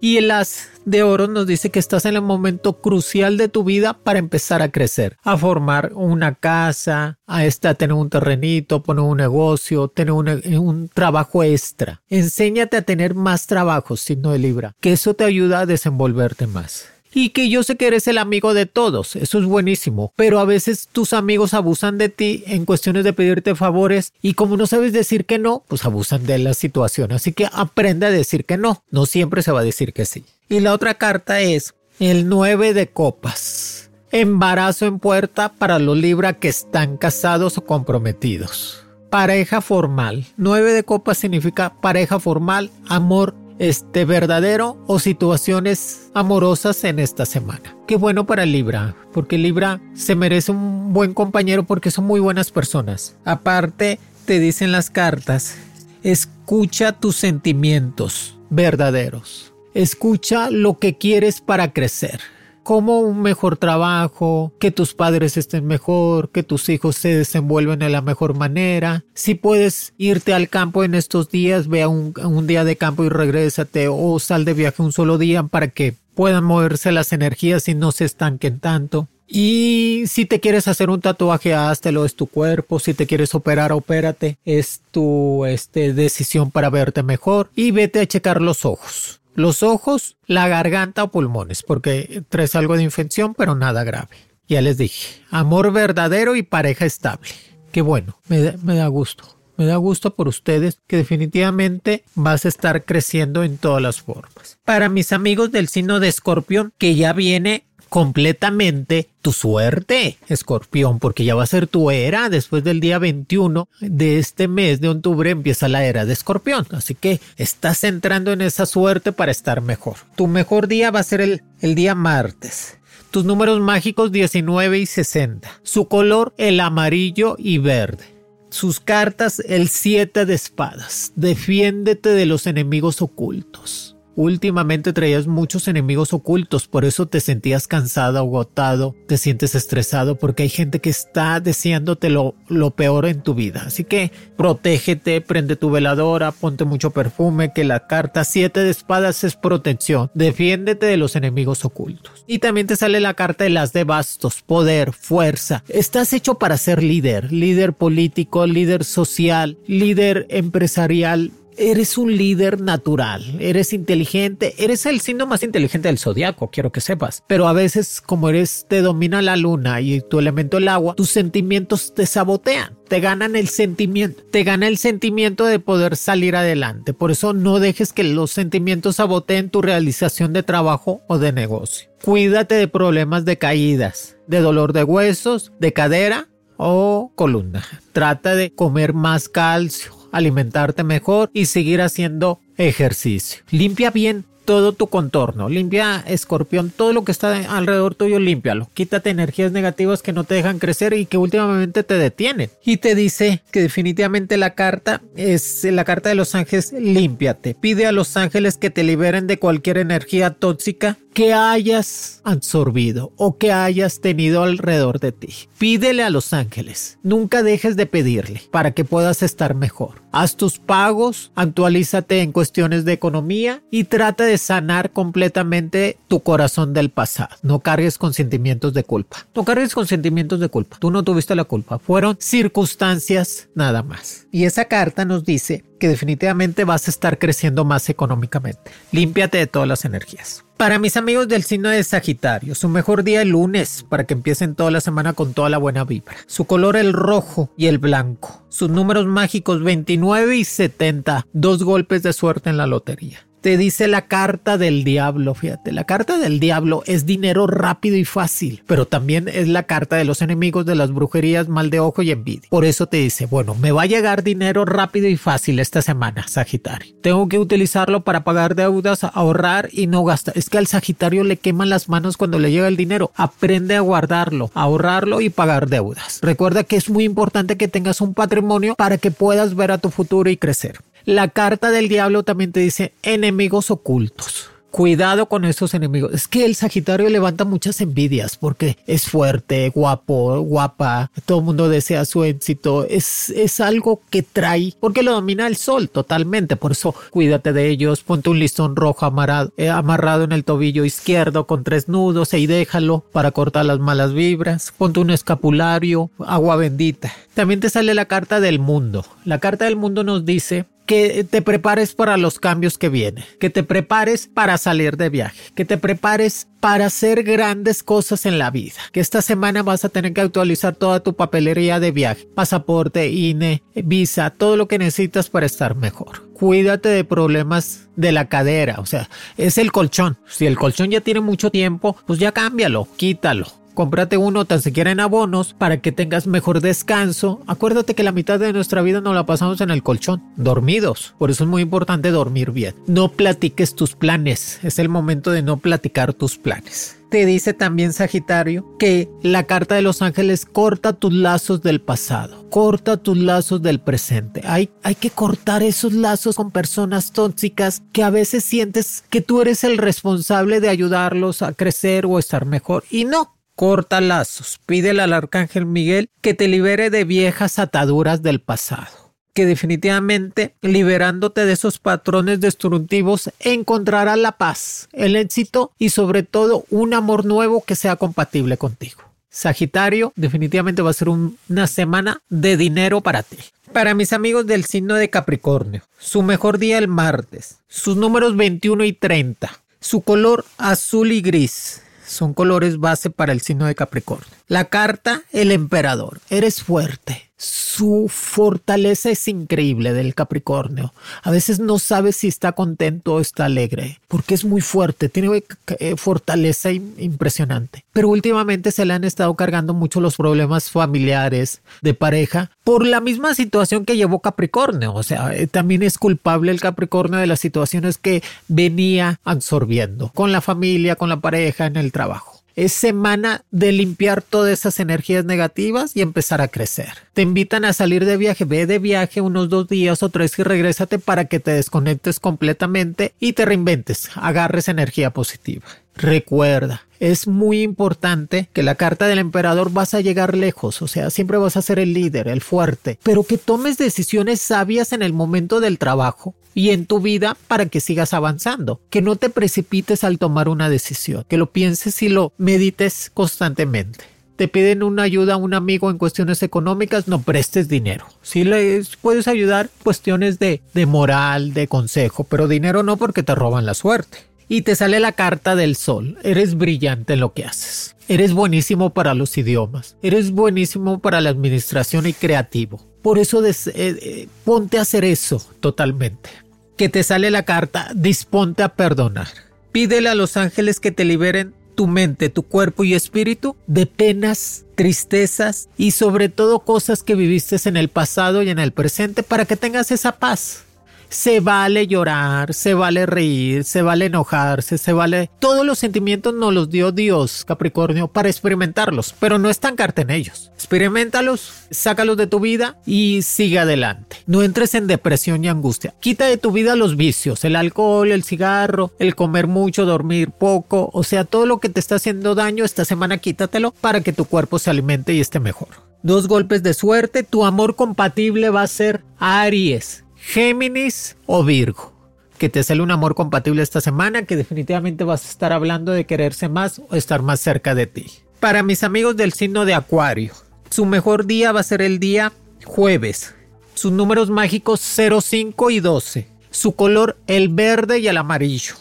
Y 0.00 0.16
el 0.16 0.30
as 0.30 0.70
de 0.86 1.02
oro 1.02 1.26
nos 1.28 1.46
dice 1.46 1.70
que 1.70 1.78
estás 1.78 2.06
en 2.06 2.14
el 2.14 2.22
momento 2.22 2.80
crucial 2.80 3.36
de 3.36 3.48
tu 3.48 3.64
vida 3.64 3.92
para 3.92 4.18
empezar 4.18 4.62
a 4.62 4.70
crecer, 4.70 5.18
a 5.22 5.36
formar 5.36 5.92
una 5.94 6.34
casa, 6.34 7.18
a, 7.26 7.44
esta, 7.44 7.74
tener 7.74 7.92
un 7.92 8.08
terrenito, 8.08 8.82
poner 8.82 9.04
un 9.04 9.18
negocio, 9.18 9.88
tener 9.88 10.12
un, 10.12 10.28
un 10.58 10.88
trabajo 10.88 11.44
extra. 11.44 12.00
Enséñate 12.08 12.78
a 12.78 12.82
tener 12.82 13.14
más 13.14 13.46
trabajos, 13.46 14.00
signo 14.00 14.32
de 14.32 14.38
Libra, 14.38 14.74
que 14.80 14.92
eso 14.92 15.12
te 15.12 15.24
ayuda 15.24 15.60
a 15.60 15.66
desenvolverte 15.66 16.46
más. 16.46 16.86
Y 17.12 17.30
que 17.30 17.48
yo 17.48 17.62
sé 17.62 17.76
que 17.76 17.88
eres 17.88 18.06
el 18.06 18.18
amigo 18.18 18.54
de 18.54 18.66
todos, 18.66 19.16
eso 19.16 19.38
es 19.38 19.44
buenísimo, 19.44 20.12
pero 20.16 20.38
a 20.38 20.44
veces 20.44 20.88
tus 20.92 21.12
amigos 21.12 21.54
abusan 21.54 21.98
de 21.98 22.08
ti 22.08 22.44
en 22.46 22.64
cuestiones 22.64 23.04
de 23.04 23.12
pedirte 23.12 23.54
favores 23.54 24.12
y 24.22 24.34
como 24.34 24.56
no 24.56 24.66
sabes 24.66 24.92
decir 24.92 25.24
que 25.24 25.38
no, 25.38 25.64
pues 25.66 25.84
abusan 25.84 26.24
de 26.24 26.38
la 26.38 26.54
situación. 26.54 27.12
Así 27.12 27.32
que 27.32 27.48
aprende 27.52 28.06
a 28.06 28.10
decir 28.10 28.44
que 28.44 28.56
no, 28.56 28.84
no 28.90 29.06
siempre 29.06 29.42
se 29.42 29.52
va 29.52 29.60
a 29.60 29.64
decir 29.64 29.92
que 29.92 30.04
sí. 30.04 30.24
Y 30.48 30.60
la 30.60 30.72
otra 30.72 30.94
carta 30.94 31.40
es 31.40 31.74
el 31.98 32.28
9 32.28 32.74
de 32.74 32.88
copas. 32.88 33.90
Embarazo 34.12 34.86
en 34.86 34.98
puerta 34.98 35.52
para 35.52 35.78
los 35.78 35.96
Libra 35.96 36.34
que 36.34 36.48
están 36.48 36.96
casados 36.96 37.58
o 37.58 37.64
comprometidos. 37.64 38.84
Pareja 39.10 39.60
formal. 39.60 40.26
9 40.36 40.72
de 40.72 40.84
copas 40.84 41.18
significa 41.18 41.74
pareja 41.80 42.20
formal, 42.20 42.70
amor 42.88 43.34
este 43.60 44.06
verdadero 44.06 44.82
o 44.86 44.98
situaciones 44.98 46.10
amorosas 46.14 46.82
en 46.84 46.98
esta 46.98 47.26
semana. 47.26 47.76
Qué 47.86 47.96
bueno 47.96 48.26
para 48.26 48.46
Libra, 48.46 48.96
porque 49.12 49.36
Libra 49.36 49.80
se 49.94 50.16
merece 50.16 50.50
un 50.50 50.94
buen 50.94 51.12
compañero 51.12 51.64
porque 51.64 51.90
son 51.90 52.06
muy 52.06 52.20
buenas 52.20 52.50
personas. 52.50 53.16
Aparte, 53.24 54.00
te 54.24 54.40
dicen 54.40 54.72
las 54.72 54.88
cartas, 54.88 55.56
escucha 56.02 56.92
tus 56.92 57.16
sentimientos 57.16 58.38
verdaderos. 58.48 59.52
Escucha 59.74 60.50
lo 60.50 60.78
que 60.78 60.96
quieres 60.96 61.42
para 61.42 61.72
crecer 61.72 62.20
como 62.62 63.00
un 63.00 63.22
mejor 63.22 63.56
trabajo, 63.56 64.52
que 64.58 64.70
tus 64.70 64.94
padres 64.94 65.36
estén 65.36 65.66
mejor, 65.66 66.30
que 66.30 66.42
tus 66.42 66.68
hijos 66.68 66.96
se 66.96 67.16
desenvuelven 67.16 67.78
de 67.78 67.88
la 67.90 68.02
mejor 68.02 68.36
manera. 68.36 69.04
Si 69.14 69.34
puedes 69.34 69.92
irte 69.98 70.32
al 70.34 70.48
campo 70.48 70.84
en 70.84 70.94
estos 70.94 71.30
días, 71.30 71.68
vea 71.68 71.88
un, 71.88 72.14
un 72.22 72.46
día 72.46 72.64
de 72.64 72.76
campo 72.76 73.04
y 73.04 73.08
regrésate 73.08 73.88
o 73.88 74.18
sal 74.18 74.44
de 74.44 74.54
viaje 74.54 74.82
un 74.82 74.92
solo 74.92 75.18
día 75.18 75.42
para 75.42 75.68
que 75.68 75.94
puedan 76.14 76.44
moverse 76.44 76.92
las 76.92 77.12
energías 77.12 77.68
y 77.68 77.74
no 77.74 77.92
se 77.92 78.04
estanquen 78.04 78.60
tanto. 78.60 79.08
Y 79.32 80.04
si 80.08 80.26
te 80.26 80.40
quieres 80.40 80.66
hacer 80.66 80.90
un 80.90 81.00
tatuaje, 81.00 81.54
háztelo, 81.54 82.04
es 82.04 82.16
tu 82.16 82.26
cuerpo. 82.26 82.80
Si 82.80 82.94
te 82.94 83.06
quieres 83.06 83.32
operar, 83.34 83.70
opérate. 83.70 84.38
Es 84.44 84.80
tu 84.90 85.46
este, 85.46 85.94
decisión 85.94 86.50
para 86.50 86.68
verte 86.68 87.04
mejor. 87.04 87.48
Y 87.54 87.70
vete 87.70 88.00
a 88.00 88.06
checar 88.06 88.42
los 88.42 88.64
ojos 88.64 89.19
los 89.40 89.62
ojos, 89.62 90.16
la 90.26 90.48
garganta 90.48 91.04
o 91.04 91.10
pulmones, 91.10 91.62
porque 91.62 92.22
traes 92.28 92.54
algo 92.54 92.76
de 92.76 92.84
infección, 92.84 93.34
pero 93.34 93.54
nada 93.54 93.84
grave. 93.84 94.16
Ya 94.48 94.60
les 94.60 94.78
dije, 94.78 95.22
amor 95.30 95.72
verdadero 95.72 96.36
y 96.36 96.42
pareja 96.42 96.84
estable. 96.84 97.28
Qué 97.72 97.82
bueno, 97.82 98.18
me 98.28 98.40
da, 98.40 98.86
gusto. 98.88 99.38
Me 99.56 99.66
da 99.66 99.76
gusto 99.76 100.14
por 100.14 100.26
ustedes 100.26 100.80
que 100.86 100.96
definitivamente 100.96 102.04
vas 102.14 102.44
a 102.44 102.48
estar 102.48 102.84
creciendo 102.84 103.44
en 103.44 103.58
todas 103.58 103.82
las 103.82 104.00
formas. 104.00 104.58
Para 104.64 104.88
mis 104.88 105.12
amigos 105.12 105.52
del 105.52 105.68
signo 105.68 106.00
de 106.00 106.08
escorpión, 106.08 106.72
que 106.78 106.94
ya 106.94 107.12
viene 107.12 107.66
completamente 107.90 109.08
tu 109.20 109.32
suerte, 109.32 110.16
escorpión, 110.28 111.00
porque 111.00 111.24
ya 111.24 111.34
va 111.34 111.42
a 111.42 111.46
ser 111.46 111.66
tu 111.66 111.90
era. 111.90 112.30
Después 112.30 112.64
del 112.64 112.80
día 112.80 112.98
21 112.98 113.68
de 113.80 114.18
este 114.18 114.48
mes 114.48 114.80
de 114.80 114.88
octubre 114.88 115.28
empieza 115.28 115.68
la 115.68 115.84
era 115.84 116.06
de 116.06 116.12
escorpión. 116.12 116.66
Así 116.70 116.94
que 116.94 117.20
estás 117.36 117.84
entrando 117.84 118.32
en 118.32 118.40
esa 118.40 118.64
suerte 118.64 119.12
para 119.12 119.32
estar 119.32 119.60
mejor. 119.60 119.96
Tu 120.14 120.28
mejor 120.28 120.68
día 120.68 120.90
va 120.92 121.00
a 121.00 121.04
ser 121.04 121.20
el, 121.20 121.42
el 121.60 121.74
día 121.74 121.94
martes. 121.94 122.78
Tus 123.10 123.24
números 123.24 123.60
mágicos 123.60 124.12
19 124.12 124.78
y 124.78 124.86
60. 124.86 125.50
Su 125.64 125.88
color 125.88 126.32
el 126.38 126.60
amarillo 126.60 127.34
y 127.38 127.58
verde. 127.58 128.04
Sus 128.50 128.78
cartas 128.78 129.40
el 129.40 129.68
7 129.68 130.26
de 130.26 130.34
espadas. 130.34 131.12
Defiéndete 131.16 132.10
de 132.10 132.26
los 132.26 132.46
enemigos 132.46 133.02
ocultos. 133.02 133.89
Últimamente 134.20 134.92
traías 134.92 135.26
muchos 135.26 135.66
enemigos 135.66 136.12
ocultos, 136.12 136.68
por 136.68 136.84
eso 136.84 137.06
te 137.06 137.20
sentías 137.20 137.66
cansado, 137.66 138.18
agotado, 138.18 138.94
te 139.08 139.16
sientes 139.16 139.54
estresado, 139.54 140.16
porque 140.16 140.42
hay 140.42 140.50
gente 140.50 140.80
que 140.80 140.90
está 140.90 141.40
deseándote 141.40 142.10
lo, 142.10 142.34
lo 142.46 142.72
peor 142.72 143.06
en 143.06 143.22
tu 143.22 143.32
vida. 143.32 143.62
Así 143.64 143.82
que 143.82 144.12
protégete, 144.36 145.22
prende 145.22 145.56
tu 145.56 145.70
veladora, 145.70 146.32
ponte 146.32 146.66
mucho 146.66 146.90
perfume, 146.90 147.54
que 147.54 147.64
la 147.64 147.86
carta 147.86 148.24
7 148.24 148.60
de 148.60 148.68
espadas 148.68 149.24
es 149.24 149.36
protección. 149.36 150.10
Defiéndete 150.12 150.84
de 150.84 150.98
los 150.98 151.16
enemigos 151.16 151.64
ocultos. 151.64 152.22
Y 152.26 152.40
también 152.40 152.66
te 152.66 152.76
sale 152.76 153.00
la 153.00 153.14
carta 153.14 153.44
de 153.44 153.50
las 153.50 153.72
de 153.72 153.84
bastos, 153.84 154.42
poder, 154.42 154.92
fuerza. 154.92 155.64
Estás 155.66 156.12
hecho 156.12 156.34
para 156.34 156.58
ser 156.58 156.82
líder, 156.82 157.32
líder 157.32 157.72
político, 157.72 158.46
líder 158.46 158.84
social, 158.84 159.56
líder 159.66 160.26
empresarial, 160.28 161.30
eres 161.60 161.98
un 161.98 162.16
líder 162.16 162.60
natural, 162.60 163.22
eres 163.38 163.72
inteligente, 163.72 164.54
eres 164.58 164.86
el 164.86 165.00
signo 165.00 165.26
más 165.26 165.42
inteligente 165.42 165.88
del 165.88 165.98
zodiaco, 165.98 166.50
quiero 166.50 166.72
que 166.72 166.80
sepas. 166.80 167.22
Pero 167.26 167.46
a 167.46 167.52
veces, 167.52 168.00
como 168.00 168.28
eres, 168.28 168.66
te 168.68 168.80
domina 168.80 169.22
la 169.22 169.36
luna 169.36 169.80
y 169.80 170.00
tu 170.00 170.18
elemento 170.18 170.58
el 170.58 170.68
agua, 170.68 170.94
tus 170.94 171.10
sentimientos 171.10 171.94
te 171.94 172.06
sabotean 172.06 172.80
te 172.90 172.98
ganan 172.98 173.36
el 173.36 173.46
sentimiento, 173.46 174.24
te 174.32 174.42
gana 174.42 174.66
el 174.66 174.76
sentimiento 174.76 175.46
de 175.46 175.60
poder 175.60 175.94
salir 175.96 176.34
adelante. 176.34 176.92
Por 176.92 177.12
eso 177.12 177.32
no 177.32 177.60
dejes 177.60 177.92
que 177.92 178.02
los 178.02 178.32
sentimientos 178.32 178.96
saboteen 178.96 179.48
tu 179.48 179.62
realización 179.62 180.32
de 180.32 180.42
trabajo 180.42 181.00
o 181.06 181.18
de 181.18 181.32
negocio. 181.32 181.88
Cuídate 182.02 182.56
de 182.56 182.66
problemas 182.66 183.24
de 183.24 183.38
caídas, 183.38 184.16
de 184.26 184.40
dolor 184.40 184.72
de 184.72 184.82
huesos, 184.82 185.52
de 185.60 185.72
cadera 185.72 186.26
o 186.56 187.12
columna. 187.14 187.64
Trata 187.92 188.34
de 188.34 188.52
comer 188.52 188.92
más 188.92 189.28
calcio, 189.28 189.92
alimentarte 190.12 190.84
mejor 190.84 191.30
y 191.32 191.46
seguir 191.46 191.80
haciendo 191.80 192.40
ejercicio. 192.56 193.42
Limpia 193.50 193.90
bien 193.90 194.24
todo 194.44 194.72
tu 194.72 194.88
contorno. 194.88 195.48
Limpia, 195.48 196.02
escorpión, 196.06 196.70
todo 196.70 196.92
lo 196.92 197.04
que 197.04 197.12
está 197.12 197.56
alrededor 197.56 197.94
tuyo, 197.94 198.18
límpialo. 198.18 198.68
Quítate 198.74 199.10
energías 199.10 199.52
negativas 199.52 200.02
que 200.02 200.12
no 200.12 200.24
te 200.24 200.34
dejan 200.34 200.58
crecer 200.58 200.92
y 200.92 201.06
que 201.06 201.18
últimamente 201.18 201.82
te 201.82 201.94
detienen. 201.94 202.50
Y 202.64 202.78
te 202.78 202.94
dice 202.94 203.42
que 203.50 203.62
definitivamente 203.62 204.36
la 204.36 204.54
carta 204.54 205.02
es 205.16 205.64
la 205.64 205.84
carta 205.84 206.08
de 206.08 206.14
los 206.14 206.34
ángeles, 206.34 206.72
límpiate. 206.72 207.54
Pide 207.54 207.86
a 207.86 207.92
los 207.92 208.16
ángeles 208.16 208.58
que 208.58 208.70
te 208.70 208.82
liberen 208.82 209.26
de 209.26 209.38
cualquier 209.38 209.78
energía 209.78 210.30
tóxica 210.30 210.98
que 211.12 211.34
hayas 211.34 212.20
absorbido 212.24 213.12
o 213.16 213.36
que 213.36 213.52
hayas 213.52 214.00
tenido 214.00 214.42
alrededor 214.42 215.00
de 215.00 215.12
ti. 215.12 215.34
Pídele 215.58 216.02
a 216.02 216.10
los 216.10 216.32
ángeles. 216.32 216.98
Nunca 217.02 217.42
dejes 217.42 217.76
de 217.76 217.86
pedirle 217.86 218.42
para 218.50 218.72
que 218.72 218.84
puedas 218.84 219.22
estar 219.22 219.54
mejor. 219.54 220.02
Haz 220.12 220.36
tus 220.36 220.58
pagos, 220.58 221.30
actualízate 221.34 222.20
en 222.22 222.32
cuestiones 222.32 222.84
de 222.84 222.92
economía 222.92 223.62
y 223.70 223.84
trata 223.84 224.24
de 224.24 224.29
sanar 224.38 224.92
completamente 224.92 225.98
tu 226.08 226.20
corazón 226.20 226.72
del 226.72 226.90
pasado. 226.90 227.36
No 227.42 227.60
cargues 227.60 227.98
con 227.98 228.14
sentimientos 228.14 228.74
de 228.74 228.84
culpa. 228.84 229.26
No 229.34 229.44
cargues 229.44 229.74
con 229.74 229.86
sentimientos 229.86 230.40
de 230.40 230.48
culpa. 230.48 230.78
Tú 230.80 230.90
no 230.90 231.02
tuviste 231.02 231.34
la 231.34 231.44
culpa. 231.44 231.78
Fueron 231.78 232.16
circunstancias 232.20 233.48
nada 233.54 233.82
más. 233.82 234.26
Y 234.30 234.44
esa 234.44 234.66
carta 234.66 235.04
nos 235.04 235.24
dice 235.24 235.64
que 235.78 235.88
definitivamente 235.88 236.64
vas 236.64 236.86
a 236.86 236.90
estar 236.90 237.18
creciendo 237.18 237.64
más 237.64 237.88
económicamente. 237.88 238.70
Límpiate 238.92 239.38
de 239.38 239.46
todas 239.46 239.66
las 239.66 239.84
energías. 239.84 240.44
Para 240.56 240.78
mis 240.78 240.98
amigos 240.98 241.26
del 241.26 241.42
signo 241.42 241.70
de 241.70 241.82
Sagitario, 241.82 242.54
su 242.54 242.68
mejor 242.68 243.02
día 243.02 243.22
el 243.22 243.30
lunes 243.30 243.86
para 243.88 244.04
que 244.04 244.12
empiecen 244.12 244.54
toda 244.54 244.70
la 244.70 244.82
semana 244.82 245.14
con 245.14 245.32
toda 245.32 245.48
la 245.48 245.56
buena 245.56 245.84
vibra. 245.84 246.16
Su 246.26 246.44
color 246.44 246.76
el 246.76 246.92
rojo 246.92 247.50
y 247.56 247.66
el 247.66 247.78
blanco. 247.78 248.44
Sus 248.50 248.68
números 248.68 249.06
mágicos 249.06 249.62
29 249.62 250.36
y 250.36 250.44
70. 250.44 251.26
Dos 251.32 251.62
golpes 251.62 252.02
de 252.02 252.12
suerte 252.12 252.50
en 252.50 252.58
la 252.58 252.66
lotería 252.66 253.29
te 253.40 253.56
dice 253.56 253.88
la 253.88 254.02
carta 254.02 254.58
del 254.58 254.84
diablo, 254.84 255.34
fíjate, 255.34 255.72
la 255.72 255.84
carta 255.84 256.18
del 256.18 256.40
diablo 256.40 256.82
es 256.86 257.06
dinero 257.06 257.46
rápido 257.46 257.96
y 257.96 258.04
fácil, 258.04 258.62
pero 258.66 258.86
también 258.86 259.28
es 259.28 259.48
la 259.48 259.62
carta 259.62 259.96
de 259.96 260.04
los 260.04 260.22
enemigos 260.22 260.66
de 260.66 260.74
las 260.74 260.92
brujerías, 260.92 261.48
mal 261.48 261.70
de 261.70 261.80
ojo 261.80 262.02
y 262.02 262.10
envidia. 262.10 262.48
Por 262.50 262.64
eso 262.64 262.86
te 262.86 262.98
dice, 262.98 263.26
bueno, 263.26 263.54
me 263.54 263.72
va 263.72 263.82
a 263.82 263.86
llegar 263.86 264.22
dinero 264.22 264.64
rápido 264.64 265.08
y 265.08 265.16
fácil 265.16 265.58
esta 265.58 265.82
semana, 265.82 266.28
Sagitario. 266.28 266.94
Tengo 267.02 267.28
que 267.28 267.38
utilizarlo 267.38 268.02
para 268.02 268.24
pagar 268.24 268.54
deudas, 268.54 269.04
ahorrar 269.04 269.68
y 269.72 269.86
no 269.86 270.04
gastar. 270.04 270.36
Es 270.36 270.50
que 270.50 270.58
al 270.58 270.66
Sagitario 270.66 271.24
le 271.24 271.38
queman 271.38 271.70
las 271.70 271.88
manos 271.88 272.16
cuando 272.16 272.38
le 272.38 272.50
llega 272.50 272.68
el 272.68 272.76
dinero. 272.76 273.10
Aprende 273.14 273.76
a 273.76 273.80
guardarlo, 273.80 274.50
ahorrarlo 274.54 275.20
y 275.20 275.30
pagar 275.30 275.68
deudas. 275.68 276.18
Recuerda 276.22 276.64
que 276.64 276.76
es 276.76 276.90
muy 276.90 277.04
importante 277.04 277.56
que 277.56 277.68
tengas 277.68 278.00
un 278.00 278.14
patrimonio 278.14 278.74
para 278.74 278.98
que 278.98 279.10
puedas 279.10 279.54
ver 279.54 279.70
a 279.70 279.78
tu 279.78 279.90
futuro 279.90 280.28
y 280.28 280.36
crecer. 280.36 280.80
La 281.04 281.28
carta 281.28 281.70
del 281.70 281.88
diablo 281.88 282.22
también 282.22 282.52
te 282.52 282.60
dice 282.60 282.92
enemigos 283.02 283.70
ocultos. 283.70 284.50
Cuidado 284.70 285.26
con 285.26 285.44
esos 285.44 285.74
enemigos. 285.74 286.12
Es 286.14 286.28
que 286.28 286.44
el 286.44 286.54
Sagitario 286.54 287.08
levanta 287.08 287.44
muchas 287.44 287.80
envidias 287.80 288.36
porque 288.36 288.78
es 288.86 289.08
fuerte, 289.08 289.68
guapo, 289.70 290.40
guapa, 290.42 291.10
todo 291.26 291.40
el 291.40 291.44
mundo 291.44 291.68
desea 291.68 292.04
su 292.04 292.22
éxito. 292.22 292.86
Es, 292.88 293.30
es 293.30 293.60
algo 293.60 294.00
que 294.10 294.22
trae, 294.22 294.72
porque 294.78 295.02
lo 295.02 295.10
domina 295.10 295.48
el 295.48 295.56
sol 295.56 295.88
totalmente. 295.88 296.54
Por 296.54 296.70
eso 296.70 296.94
cuídate 297.10 297.52
de 297.52 297.68
ellos. 297.68 298.02
Ponte 298.04 298.30
un 298.30 298.38
listón 298.38 298.76
rojo 298.76 299.06
amarrado, 299.06 299.52
eh, 299.56 299.68
amarrado 299.68 300.22
en 300.22 300.30
el 300.30 300.44
tobillo 300.44 300.84
izquierdo 300.84 301.48
con 301.48 301.64
tres 301.64 301.88
nudos 301.88 302.32
y 302.32 302.46
déjalo 302.46 303.00
para 303.10 303.32
cortar 303.32 303.64
las 303.64 303.80
malas 303.80 304.14
vibras. 304.14 304.72
Ponte 304.78 305.00
un 305.00 305.10
escapulario, 305.10 306.10
agua 306.24 306.54
bendita. 306.54 307.12
También 307.34 307.58
te 307.58 307.70
sale 307.70 307.92
la 307.92 308.04
carta 308.04 308.38
del 308.38 308.60
mundo. 308.60 309.04
La 309.24 309.40
carta 309.40 309.64
del 309.64 309.74
mundo 309.74 310.04
nos 310.04 310.24
dice 310.24 310.66
que 310.90 311.22
te 311.22 311.40
prepares 311.40 311.94
para 311.94 312.16
los 312.16 312.40
cambios 312.40 312.76
que 312.76 312.88
vienen, 312.88 313.24
que 313.38 313.48
te 313.48 313.62
prepares 313.62 314.26
para 314.26 314.58
salir 314.58 314.96
de 314.96 315.08
viaje, 315.08 315.40
que 315.54 315.64
te 315.64 315.78
prepares 315.78 316.48
para 316.58 316.86
hacer 316.86 317.22
grandes 317.22 317.84
cosas 317.84 318.26
en 318.26 318.40
la 318.40 318.50
vida, 318.50 318.74
que 318.90 318.98
esta 318.98 319.22
semana 319.22 319.62
vas 319.62 319.84
a 319.84 319.88
tener 319.88 320.12
que 320.12 320.20
actualizar 320.20 320.74
toda 320.74 320.98
tu 320.98 321.14
papelería 321.14 321.78
de 321.78 321.92
viaje, 321.92 322.26
pasaporte, 322.34 323.08
INE, 323.08 323.62
visa, 323.72 324.30
todo 324.30 324.56
lo 324.56 324.66
que 324.66 324.80
necesitas 324.80 325.30
para 325.30 325.46
estar 325.46 325.76
mejor. 325.76 326.28
Cuídate 326.32 326.88
de 326.88 327.04
problemas 327.04 327.88
de 327.94 328.10
la 328.10 328.28
cadera, 328.28 328.80
o 328.80 328.86
sea, 328.86 329.08
es 329.36 329.58
el 329.58 329.70
colchón. 329.70 330.18
Si 330.26 330.44
el 330.44 330.58
colchón 330.58 330.90
ya 330.90 331.02
tiene 331.02 331.20
mucho 331.20 331.52
tiempo, 331.52 331.96
pues 332.04 332.18
ya 332.18 332.32
cámbialo, 332.32 332.88
quítalo 332.96 333.59
Cómprate 333.74 334.16
uno 334.16 334.44
tan 334.44 334.62
siquiera 334.62 334.90
en 334.90 335.00
abonos 335.00 335.54
para 335.54 335.80
que 335.80 335.92
tengas 335.92 336.26
mejor 336.26 336.60
descanso. 336.60 337.40
Acuérdate 337.46 337.94
que 337.94 338.02
la 338.02 338.12
mitad 338.12 338.38
de 338.38 338.52
nuestra 338.52 338.82
vida 338.82 339.00
nos 339.00 339.14
la 339.14 339.26
pasamos 339.26 339.60
en 339.60 339.70
el 339.70 339.82
colchón, 339.82 340.22
dormidos. 340.36 341.14
Por 341.18 341.30
eso 341.30 341.44
es 341.44 341.50
muy 341.50 341.62
importante 341.62 342.10
dormir 342.10 342.50
bien. 342.50 342.74
No 342.86 343.08
platiques 343.10 343.74
tus 343.74 343.94
planes. 343.94 344.60
Es 344.62 344.78
el 344.78 344.88
momento 344.88 345.30
de 345.30 345.42
no 345.42 345.58
platicar 345.58 346.14
tus 346.14 346.36
planes 346.38 347.00
te 347.10 347.26
dice 347.26 347.52
también 347.52 347.92
Sagitario 347.92 348.64
que 348.78 349.10
la 349.22 349.44
carta 349.44 349.74
de 349.74 349.82
los 349.82 350.00
ángeles 350.00 350.46
corta 350.46 350.92
tus 350.92 351.12
lazos 351.12 351.60
del 351.60 351.80
pasado, 351.80 352.48
corta 352.48 352.96
tus 352.96 353.18
lazos 353.18 353.60
del 353.60 353.80
presente. 353.80 354.42
Hay, 354.44 354.70
hay 354.82 354.94
que 354.94 355.10
cortar 355.10 355.62
esos 355.62 355.92
lazos 355.92 356.36
con 356.36 356.52
personas 356.52 357.12
tóxicas 357.12 357.82
que 357.92 358.04
a 358.04 358.10
veces 358.10 358.44
sientes 358.44 359.02
que 359.10 359.20
tú 359.20 359.42
eres 359.42 359.64
el 359.64 359.76
responsable 359.76 360.60
de 360.60 360.68
ayudarlos 360.68 361.42
a 361.42 361.52
crecer 361.52 362.06
o 362.06 362.18
estar 362.18 362.46
mejor. 362.46 362.84
Y 362.90 363.04
no, 363.04 363.34
corta 363.60 364.00
lazos, 364.00 364.58
pídele 364.64 365.02
al 365.02 365.12
arcángel 365.12 365.66
Miguel 365.66 366.08
que 366.22 366.32
te 366.32 366.48
libere 366.48 366.88
de 366.88 367.04
viejas 367.04 367.58
ataduras 367.58 368.22
del 368.22 368.40
pasado. 368.40 369.12
Que 369.34 369.44
definitivamente 369.44 370.54
liberándote 370.62 371.44
de 371.44 371.52
esos 371.52 371.78
patrones 371.78 372.40
destructivos 372.40 373.30
encontrarás 373.38 374.16
la 374.16 374.32
paz, 374.38 374.88
el 374.94 375.14
éxito 375.14 375.72
y 375.76 375.90
sobre 375.90 376.22
todo 376.22 376.64
un 376.70 376.94
amor 376.94 377.26
nuevo 377.26 377.62
que 377.62 377.76
sea 377.76 377.96
compatible 377.96 378.56
contigo. 378.56 379.02
Sagitario, 379.28 380.14
definitivamente 380.16 380.80
va 380.80 380.88
a 380.88 380.94
ser 380.94 381.10
una 381.10 381.66
semana 381.66 382.22
de 382.30 382.56
dinero 382.56 383.02
para 383.02 383.22
ti. 383.22 383.36
Para 383.74 383.92
mis 383.92 384.14
amigos 384.14 384.46
del 384.46 384.64
signo 384.64 384.94
de 384.94 385.10
Capricornio, 385.10 385.82
su 385.98 386.22
mejor 386.22 386.56
día 386.56 386.78
el 386.78 386.88
martes, 386.88 387.58
sus 387.68 387.94
números 387.94 388.38
21 388.38 388.84
y 388.84 388.94
30, 388.94 389.52
su 389.80 390.00
color 390.00 390.46
azul 390.56 391.12
y 391.12 391.20
gris, 391.20 391.82
son 392.10 392.34
colores 392.34 392.78
base 392.78 393.10
para 393.10 393.32
el 393.32 393.40
signo 393.40 393.66
de 393.66 393.74
Capricornio. 393.74 394.26
La 394.48 394.66
carta, 394.66 395.22
el 395.32 395.52
emperador. 395.52 396.20
Eres 396.28 396.62
fuerte, 396.62 397.29
su 397.40 398.08
fortaleza 398.10 399.08
es 399.08 399.26
increíble 399.26 399.94
del 399.94 400.14
Capricornio. 400.14 400.92
A 401.22 401.30
veces 401.30 401.58
no 401.58 401.78
sabe 401.78 402.12
si 402.12 402.28
está 402.28 402.52
contento 402.52 403.14
o 403.14 403.20
está 403.20 403.46
alegre, 403.46 403.98
porque 404.08 404.34
es 404.34 404.44
muy 404.44 404.60
fuerte, 404.60 405.08
tiene 405.08 405.42
eh, 405.78 405.96
fortaleza 405.96 406.70
impresionante. 406.70 407.86
Pero 407.94 408.10
últimamente 408.10 408.72
se 408.72 408.84
le 408.84 408.92
han 408.92 409.04
estado 409.04 409.34
cargando 409.36 409.72
mucho 409.72 410.02
los 410.02 410.16
problemas 410.16 410.70
familiares 410.70 411.62
de 411.80 411.94
pareja 411.94 412.50
por 412.62 412.84
la 412.84 413.00
misma 413.00 413.34
situación 413.34 413.86
que 413.86 413.96
llevó 413.96 414.20
Capricornio. 414.20 414.92
O 414.92 415.02
sea, 415.02 415.34
eh, 415.34 415.46
también 415.46 415.82
es 415.82 415.96
culpable 415.96 416.52
el 416.52 416.60
Capricornio 416.60 417.18
de 417.20 417.26
las 417.26 417.40
situaciones 417.40 417.96
que 417.96 418.22
venía 418.48 419.18
absorbiendo 419.24 420.10
con 420.10 420.30
la 420.30 420.42
familia, 420.42 420.94
con 420.94 421.08
la 421.08 421.20
pareja, 421.20 421.64
en 421.64 421.76
el 421.76 421.90
trabajo. 421.90 422.29
Es 422.56 422.72
semana 422.72 423.44
de 423.50 423.72
limpiar 423.72 424.22
todas 424.22 424.52
esas 424.52 424.80
energías 424.80 425.24
negativas 425.24 425.96
y 425.96 426.02
empezar 426.02 426.40
a 426.40 426.48
crecer. 426.48 426.92
Te 427.12 427.22
invitan 427.22 427.64
a 427.64 427.72
salir 427.72 428.04
de 428.04 428.16
viaje, 428.16 428.44
ve 428.44 428.66
de 428.66 428.78
viaje 428.78 429.20
unos 429.20 429.48
dos 429.48 429.68
días 429.68 430.02
o 430.02 430.08
tres 430.08 430.38
y 430.38 430.42
regrésate 430.42 430.98
para 430.98 431.26
que 431.26 431.40
te 431.40 431.52
desconectes 431.52 432.20
completamente 432.20 433.14
y 433.20 433.32
te 433.32 433.44
reinventes, 433.44 434.10
agarres 434.14 434.68
energía 434.68 435.10
positiva. 435.10 435.66
Recuerda, 435.94 436.82
es 437.00 437.26
muy 437.26 437.62
importante 437.62 438.48
que 438.52 438.62
la 438.62 438.74
carta 438.74 439.06
del 439.06 439.18
emperador 439.18 439.72
vas 439.72 439.94
a 439.94 440.00
llegar 440.00 440.36
lejos, 440.36 440.82
o 440.82 440.88
sea, 440.88 441.10
siempre 441.10 441.38
vas 441.38 441.56
a 441.56 441.62
ser 441.62 441.78
el 441.78 441.94
líder, 441.94 442.28
el 442.28 442.42
fuerte, 442.42 442.98
pero 443.02 443.24
que 443.24 443.38
tomes 443.38 443.78
decisiones 443.78 444.40
sabias 444.40 444.92
en 444.92 445.02
el 445.02 445.12
momento 445.12 445.60
del 445.60 445.78
trabajo 445.78 446.34
y 446.54 446.70
en 446.70 446.86
tu 446.86 447.00
vida 447.00 447.36
para 447.48 447.66
que 447.66 447.80
sigas 447.80 448.12
avanzando, 448.12 448.80
que 448.90 449.02
no 449.02 449.16
te 449.16 449.30
precipites 449.30 450.04
al 450.04 450.18
tomar 450.18 450.48
una 450.48 450.68
decisión, 450.68 451.24
que 451.26 451.38
lo 451.38 451.50
pienses 451.50 452.02
y 452.02 452.08
lo 452.08 452.32
medites 452.38 453.10
constantemente 453.12 454.04
te 454.40 454.48
piden 454.48 454.82
una 454.82 455.02
ayuda 455.02 455.34
a 455.34 455.36
un 455.36 455.52
amigo 455.52 455.90
en 455.90 455.98
cuestiones 455.98 456.42
económicas, 456.42 457.06
no 457.08 457.20
prestes 457.20 457.68
dinero. 457.68 458.06
Si 458.22 458.42
le 458.42 458.82
puedes 459.02 459.28
ayudar, 459.28 459.68
cuestiones 459.84 460.38
de, 460.38 460.62
de 460.72 460.86
moral, 460.86 461.52
de 461.52 461.68
consejo, 461.68 462.24
pero 462.24 462.48
dinero 462.48 462.82
no 462.82 462.96
porque 462.96 463.22
te 463.22 463.34
roban 463.34 463.66
la 463.66 463.74
suerte. 463.74 464.29
Y 464.50 464.62
te 464.62 464.74
sale 464.74 464.98
la 464.98 465.12
carta 465.12 465.54
del 465.54 465.76
sol. 465.76 466.18
Eres 466.24 466.56
brillante 466.56 467.12
en 467.12 467.20
lo 467.20 467.32
que 467.32 467.44
haces. 467.44 467.94
Eres 468.08 468.32
buenísimo 468.32 468.90
para 468.90 469.14
los 469.14 469.38
idiomas. 469.38 469.94
Eres 470.02 470.32
buenísimo 470.32 470.98
para 470.98 471.20
la 471.20 471.30
administración 471.30 472.04
y 472.08 472.12
creativo. 472.12 472.84
Por 473.00 473.20
eso 473.20 473.46
eh, 473.46 473.54
eh, 473.74 474.28
ponte 474.44 474.78
a 474.78 474.80
hacer 474.80 475.04
eso 475.04 475.40
totalmente. 475.60 476.30
Que 476.76 476.88
te 476.88 477.04
sale 477.04 477.30
la 477.30 477.44
carta, 477.44 477.92
disponte 477.94 478.64
a 478.64 478.70
perdonar. 478.70 479.28
Pídele 479.70 480.08
a 480.08 480.16
los 480.16 480.36
ángeles 480.36 480.80
que 480.80 480.90
te 480.90 481.04
liberen 481.04 481.54
tu 481.76 481.86
mente, 481.86 482.28
tu 482.28 482.42
cuerpo 482.42 482.82
y 482.82 482.94
espíritu 482.94 483.54
de 483.68 483.86
penas, 483.86 484.64
tristezas 484.74 485.68
y 485.76 485.92
sobre 485.92 486.28
todo 486.28 486.58
cosas 486.58 487.04
que 487.04 487.14
viviste 487.14 487.56
en 487.66 487.76
el 487.76 487.88
pasado 487.88 488.42
y 488.42 488.50
en 488.50 488.58
el 488.58 488.72
presente 488.72 489.22
para 489.22 489.44
que 489.44 489.56
tengas 489.56 489.92
esa 489.92 490.18
paz. 490.18 490.64
Se 491.10 491.40
vale 491.40 491.88
llorar, 491.88 492.54
se 492.54 492.72
vale 492.72 493.04
reír, 493.04 493.64
se 493.64 493.82
vale 493.82 494.06
enojarse, 494.06 494.78
se 494.78 494.92
vale... 494.92 495.28
Todos 495.40 495.66
los 495.66 495.80
sentimientos 495.80 496.34
nos 496.34 496.54
los 496.54 496.70
dio 496.70 496.92
Dios, 496.92 497.44
Capricornio, 497.44 498.06
para 498.06 498.28
experimentarlos, 498.28 499.16
pero 499.18 499.36
no 499.36 499.50
estancarte 499.50 500.02
en 500.02 500.10
ellos. 500.10 500.52
Experimentalos, 500.54 501.52
sácalos 501.72 502.16
de 502.16 502.28
tu 502.28 502.38
vida 502.38 502.78
y 502.86 503.22
sigue 503.22 503.58
adelante. 503.58 504.18
No 504.26 504.44
entres 504.44 504.76
en 504.76 504.86
depresión 504.86 505.44
y 505.44 505.48
angustia. 505.48 505.94
Quita 505.98 506.26
de 506.26 506.36
tu 506.36 506.52
vida 506.52 506.76
los 506.76 506.96
vicios, 506.96 507.44
el 507.44 507.56
alcohol, 507.56 508.12
el 508.12 508.22
cigarro, 508.22 508.92
el 509.00 509.16
comer 509.16 509.48
mucho, 509.48 509.86
dormir 509.86 510.30
poco, 510.30 510.90
o 510.92 511.02
sea, 511.02 511.24
todo 511.24 511.44
lo 511.44 511.58
que 511.58 511.70
te 511.70 511.80
está 511.80 511.96
haciendo 511.96 512.36
daño 512.36 512.64
esta 512.64 512.84
semana 512.84 513.18
quítatelo 513.18 513.72
para 513.72 514.00
que 514.00 514.12
tu 514.12 514.26
cuerpo 514.26 514.60
se 514.60 514.70
alimente 514.70 515.12
y 515.12 515.20
esté 515.20 515.40
mejor. 515.40 515.90
Dos 516.04 516.28
golpes 516.28 516.62
de 516.62 516.72
suerte, 516.72 517.24
tu 517.24 517.44
amor 517.44 517.74
compatible 517.74 518.48
va 518.48 518.62
a 518.62 518.68
ser 518.68 519.02
Aries. 519.18 520.04
Géminis 520.20 521.16
o 521.26 521.44
Virgo. 521.44 521.92
Que 522.38 522.48
te 522.48 522.62
sale 522.62 522.82
un 522.82 522.90
amor 522.90 523.14
compatible 523.14 523.62
esta 523.62 523.80
semana, 523.80 524.24
que 524.24 524.36
definitivamente 524.36 525.04
vas 525.04 525.26
a 525.26 525.28
estar 525.28 525.52
hablando 525.52 525.92
de 525.92 526.06
quererse 526.06 526.48
más 526.48 526.80
o 526.88 526.96
estar 526.96 527.22
más 527.22 527.40
cerca 527.40 527.74
de 527.74 527.86
ti. 527.86 528.06
Para 528.38 528.62
mis 528.62 528.82
amigos 528.82 529.16
del 529.16 529.32
signo 529.32 529.64
de 529.64 529.74
Acuario, 529.74 530.32
su 530.70 530.86
mejor 530.86 531.26
día 531.26 531.52
va 531.52 531.60
a 531.60 531.64
ser 531.64 531.82
el 531.82 531.98
día 531.98 532.32
jueves. 532.64 533.34
Sus 533.74 533.92
números 533.92 534.30
mágicos 534.30 534.80
0, 534.82 535.20
5 535.20 535.70
y 535.70 535.80
12. 535.80 536.28
Su 536.50 536.72
color 536.72 537.18
el 537.26 537.48
verde 537.48 537.98
y 537.98 538.08
el 538.08 538.16
amarillo. 538.16 538.74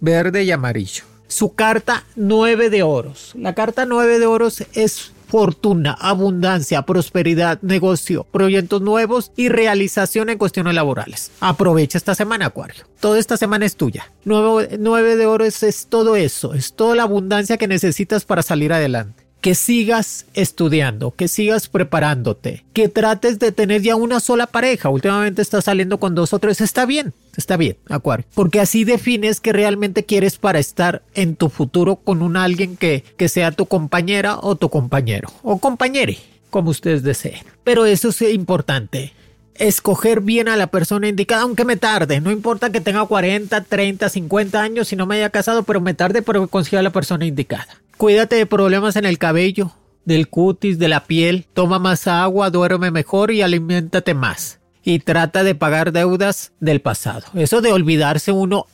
Verde 0.00 0.44
y 0.44 0.50
amarillo. 0.50 1.04
Su 1.28 1.54
carta 1.54 2.04
9 2.16 2.70
de 2.70 2.82
oros. 2.82 3.32
La 3.36 3.54
carta 3.54 3.86
9 3.86 4.18
de 4.18 4.26
oros 4.26 4.64
es 4.74 5.12
fortuna, 5.30 5.92
abundancia, 5.92 6.82
prosperidad, 6.82 7.60
negocio, 7.62 8.24
proyectos 8.24 8.82
nuevos 8.82 9.32
y 9.36 9.48
realización 9.48 10.28
en 10.28 10.38
cuestiones 10.38 10.74
laborales. 10.74 11.30
Aprovecha 11.40 11.98
esta 11.98 12.14
semana, 12.14 12.46
Acuario. 12.46 12.84
Toda 13.00 13.18
esta 13.18 13.36
semana 13.36 13.64
es 13.64 13.76
tuya. 13.76 14.10
Nueve, 14.24 15.16
de 15.16 15.26
oro 15.26 15.44
es 15.44 15.86
todo 15.88 16.16
eso, 16.16 16.54
es 16.54 16.74
toda 16.74 16.94
la 16.96 17.04
abundancia 17.04 17.56
que 17.56 17.68
necesitas 17.68 18.24
para 18.24 18.42
salir 18.42 18.72
adelante 18.72 19.29
que 19.40 19.54
sigas 19.54 20.26
estudiando, 20.34 21.12
que 21.12 21.28
sigas 21.28 21.68
preparándote, 21.68 22.64
que 22.72 22.88
trates 22.88 23.38
de 23.38 23.52
tener 23.52 23.82
ya 23.82 23.96
una 23.96 24.20
sola 24.20 24.46
pareja. 24.46 24.90
Últimamente 24.90 25.42
estás 25.42 25.64
saliendo 25.64 25.98
con 25.98 26.14
dos 26.14 26.32
o 26.32 26.38
tres, 26.38 26.60
está 26.60 26.86
bien, 26.86 27.14
está 27.36 27.56
bien, 27.56 27.76
Acuario, 27.88 28.26
porque 28.34 28.60
así 28.60 28.84
defines 28.84 29.40
que 29.40 29.52
realmente 29.52 30.04
quieres 30.04 30.36
para 30.36 30.58
estar 30.58 31.02
en 31.14 31.36
tu 31.36 31.48
futuro 31.48 31.96
con 31.96 32.22
un 32.22 32.36
alguien 32.36 32.76
que, 32.76 33.04
que 33.16 33.28
sea 33.28 33.52
tu 33.52 33.66
compañera 33.66 34.38
o 34.40 34.56
tu 34.56 34.68
compañero 34.68 35.30
o 35.42 35.58
compañere, 35.58 36.18
como 36.50 36.70
ustedes 36.70 37.02
deseen. 37.02 37.44
Pero 37.64 37.86
eso 37.86 38.08
es 38.10 38.22
importante 38.22 39.12
escoger 39.54 40.22
bien 40.22 40.48
a 40.48 40.56
la 40.56 40.68
persona 40.68 41.08
indicada, 41.08 41.42
aunque 41.42 41.64
me 41.64 41.76
tarde. 41.76 42.20
No 42.20 42.30
importa 42.30 42.72
que 42.72 42.80
tenga 42.80 43.04
40, 43.04 43.62
30, 43.64 44.08
50 44.08 44.60
años, 44.60 44.88
si 44.88 44.96
no 44.96 45.06
me 45.06 45.16
haya 45.16 45.30
casado, 45.30 45.64
pero 45.64 45.80
me 45.80 45.94
tarde, 45.94 46.22
pero 46.22 46.48
consiga 46.48 46.80
a 46.80 46.82
la 46.82 46.90
persona 46.90 47.26
indicada. 47.26 47.79
Cuídate 48.00 48.36
de 48.36 48.46
problemas 48.46 48.96
en 48.96 49.04
el 49.04 49.18
cabello, 49.18 49.72
del 50.06 50.30
cutis, 50.30 50.78
de 50.78 50.88
la 50.88 51.04
piel. 51.04 51.46
Toma 51.52 51.78
más 51.78 52.06
agua, 52.06 52.48
duerme 52.48 52.90
mejor 52.90 53.30
y 53.30 53.42
aliméntate 53.42 54.14
más. 54.14 54.58
Y 54.82 55.00
trata 55.00 55.44
de 55.44 55.54
pagar 55.54 55.92
deudas 55.92 56.52
del 56.60 56.80
pasado. 56.80 57.26
Eso 57.34 57.60
de 57.60 57.74
olvidarse 57.74 58.32
uno, 58.32 58.64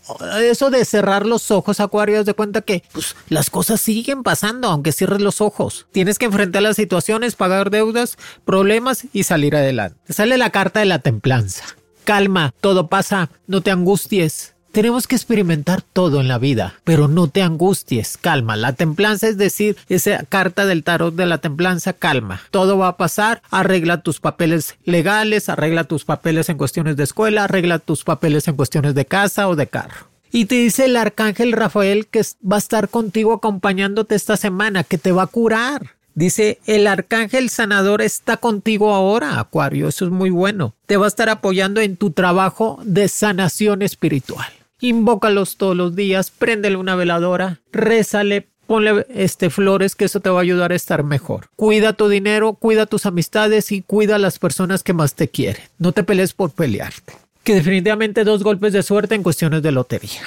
eso 0.40 0.70
de 0.70 0.84
cerrar 0.84 1.26
los 1.26 1.50
ojos, 1.50 1.80
Acuario, 1.80 2.22
de 2.22 2.34
cuenta 2.34 2.60
que 2.60 2.84
pues, 2.92 3.16
las 3.28 3.50
cosas 3.50 3.80
siguen 3.80 4.22
pasando 4.22 4.68
aunque 4.68 4.92
cierres 4.92 5.20
los 5.20 5.40
ojos. 5.40 5.88
Tienes 5.90 6.20
que 6.20 6.26
enfrentar 6.26 6.62
las 6.62 6.76
situaciones, 6.76 7.34
pagar 7.34 7.70
deudas, 7.70 8.18
problemas 8.44 9.06
y 9.12 9.24
salir 9.24 9.56
adelante. 9.56 9.98
Sale 10.08 10.38
la 10.38 10.50
carta 10.50 10.78
de 10.78 10.86
la 10.86 11.00
templanza. 11.00 11.64
Calma, 12.04 12.54
todo 12.60 12.86
pasa, 12.86 13.30
no 13.48 13.60
te 13.60 13.72
angusties. 13.72 14.54
Tenemos 14.76 15.06
que 15.06 15.16
experimentar 15.16 15.80
todo 15.80 16.20
en 16.20 16.28
la 16.28 16.36
vida, 16.36 16.74
pero 16.84 17.08
no 17.08 17.28
te 17.28 17.40
angusties, 17.40 18.18
calma. 18.18 18.56
La 18.56 18.74
templanza 18.74 19.26
es 19.26 19.38
decir, 19.38 19.74
esa 19.88 20.22
carta 20.24 20.66
del 20.66 20.84
tarot 20.84 21.14
de 21.14 21.24
la 21.24 21.38
templanza, 21.38 21.94
calma. 21.94 22.42
Todo 22.50 22.76
va 22.76 22.88
a 22.88 22.96
pasar, 22.98 23.40
arregla 23.50 24.02
tus 24.02 24.20
papeles 24.20 24.74
legales, 24.84 25.48
arregla 25.48 25.84
tus 25.84 26.04
papeles 26.04 26.50
en 26.50 26.58
cuestiones 26.58 26.98
de 26.98 27.04
escuela, 27.04 27.44
arregla 27.44 27.78
tus 27.78 28.04
papeles 28.04 28.48
en 28.48 28.56
cuestiones 28.56 28.94
de 28.94 29.06
casa 29.06 29.48
o 29.48 29.56
de 29.56 29.66
carro. 29.66 30.08
Y 30.30 30.44
te 30.44 30.56
dice 30.56 30.84
el 30.84 30.98
arcángel 30.98 31.52
Rafael 31.52 32.06
que 32.08 32.20
va 32.44 32.56
a 32.56 32.58
estar 32.58 32.90
contigo 32.90 33.32
acompañándote 33.32 34.14
esta 34.14 34.36
semana, 34.36 34.84
que 34.84 34.98
te 34.98 35.10
va 35.10 35.22
a 35.22 35.26
curar. 35.26 35.92
Dice, 36.14 36.60
el 36.66 36.86
arcángel 36.86 37.48
sanador 37.48 38.02
está 38.02 38.36
contigo 38.36 38.92
ahora, 38.92 39.40
Acuario, 39.40 39.88
eso 39.88 40.04
es 40.04 40.10
muy 40.10 40.28
bueno. 40.28 40.74
Te 40.84 40.98
va 40.98 41.06
a 41.06 41.08
estar 41.08 41.30
apoyando 41.30 41.80
en 41.80 41.96
tu 41.96 42.10
trabajo 42.10 42.78
de 42.84 43.08
sanación 43.08 43.80
espiritual. 43.80 44.46
Invócalos 44.80 45.56
todos 45.56 45.76
los 45.76 45.96
días, 45.96 46.30
préndele 46.30 46.76
una 46.76 46.96
veladora, 46.96 47.60
rézale, 47.72 48.48
ponle 48.66 49.06
este 49.08 49.48
flores 49.48 49.94
que 49.94 50.04
eso 50.04 50.20
te 50.20 50.28
va 50.28 50.40
a 50.40 50.42
ayudar 50.42 50.72
a 50.72 50.76
estar 50.76 51.02
mejor. 51.02 51.48
Cuida 51.56 51.94
tu 51.94 52.08
dinero, 52.08 52.54
cuida 52.54 52.86
tus 52.86 53.06
amistades 53.06 53.72
y 53.72 53.82
cuida 53.82 54.16
a 54.16 54.18
las 54.18 54.38
personas 54.38 54.82
que 54.82 54.92
más 54.92 55.14
te 55.14 55.28
quieren. 55.28 55.62
No 55.78 55.92
te 55.92 56.04
pelees 56.04 56.34
por 56.34 56.50
pelearte. 56.50 57.14
Que 57.42 57.54
definitivamente 57.54 58.24
dos 58.24 58.42
golpes 58.42 58.72
de 58.72 58.82
suerte 58.82 59.14
en 59.14 59.22
cuestiones 59.22 59.62
de 59.62 59.72
lotería. 59.72 60.22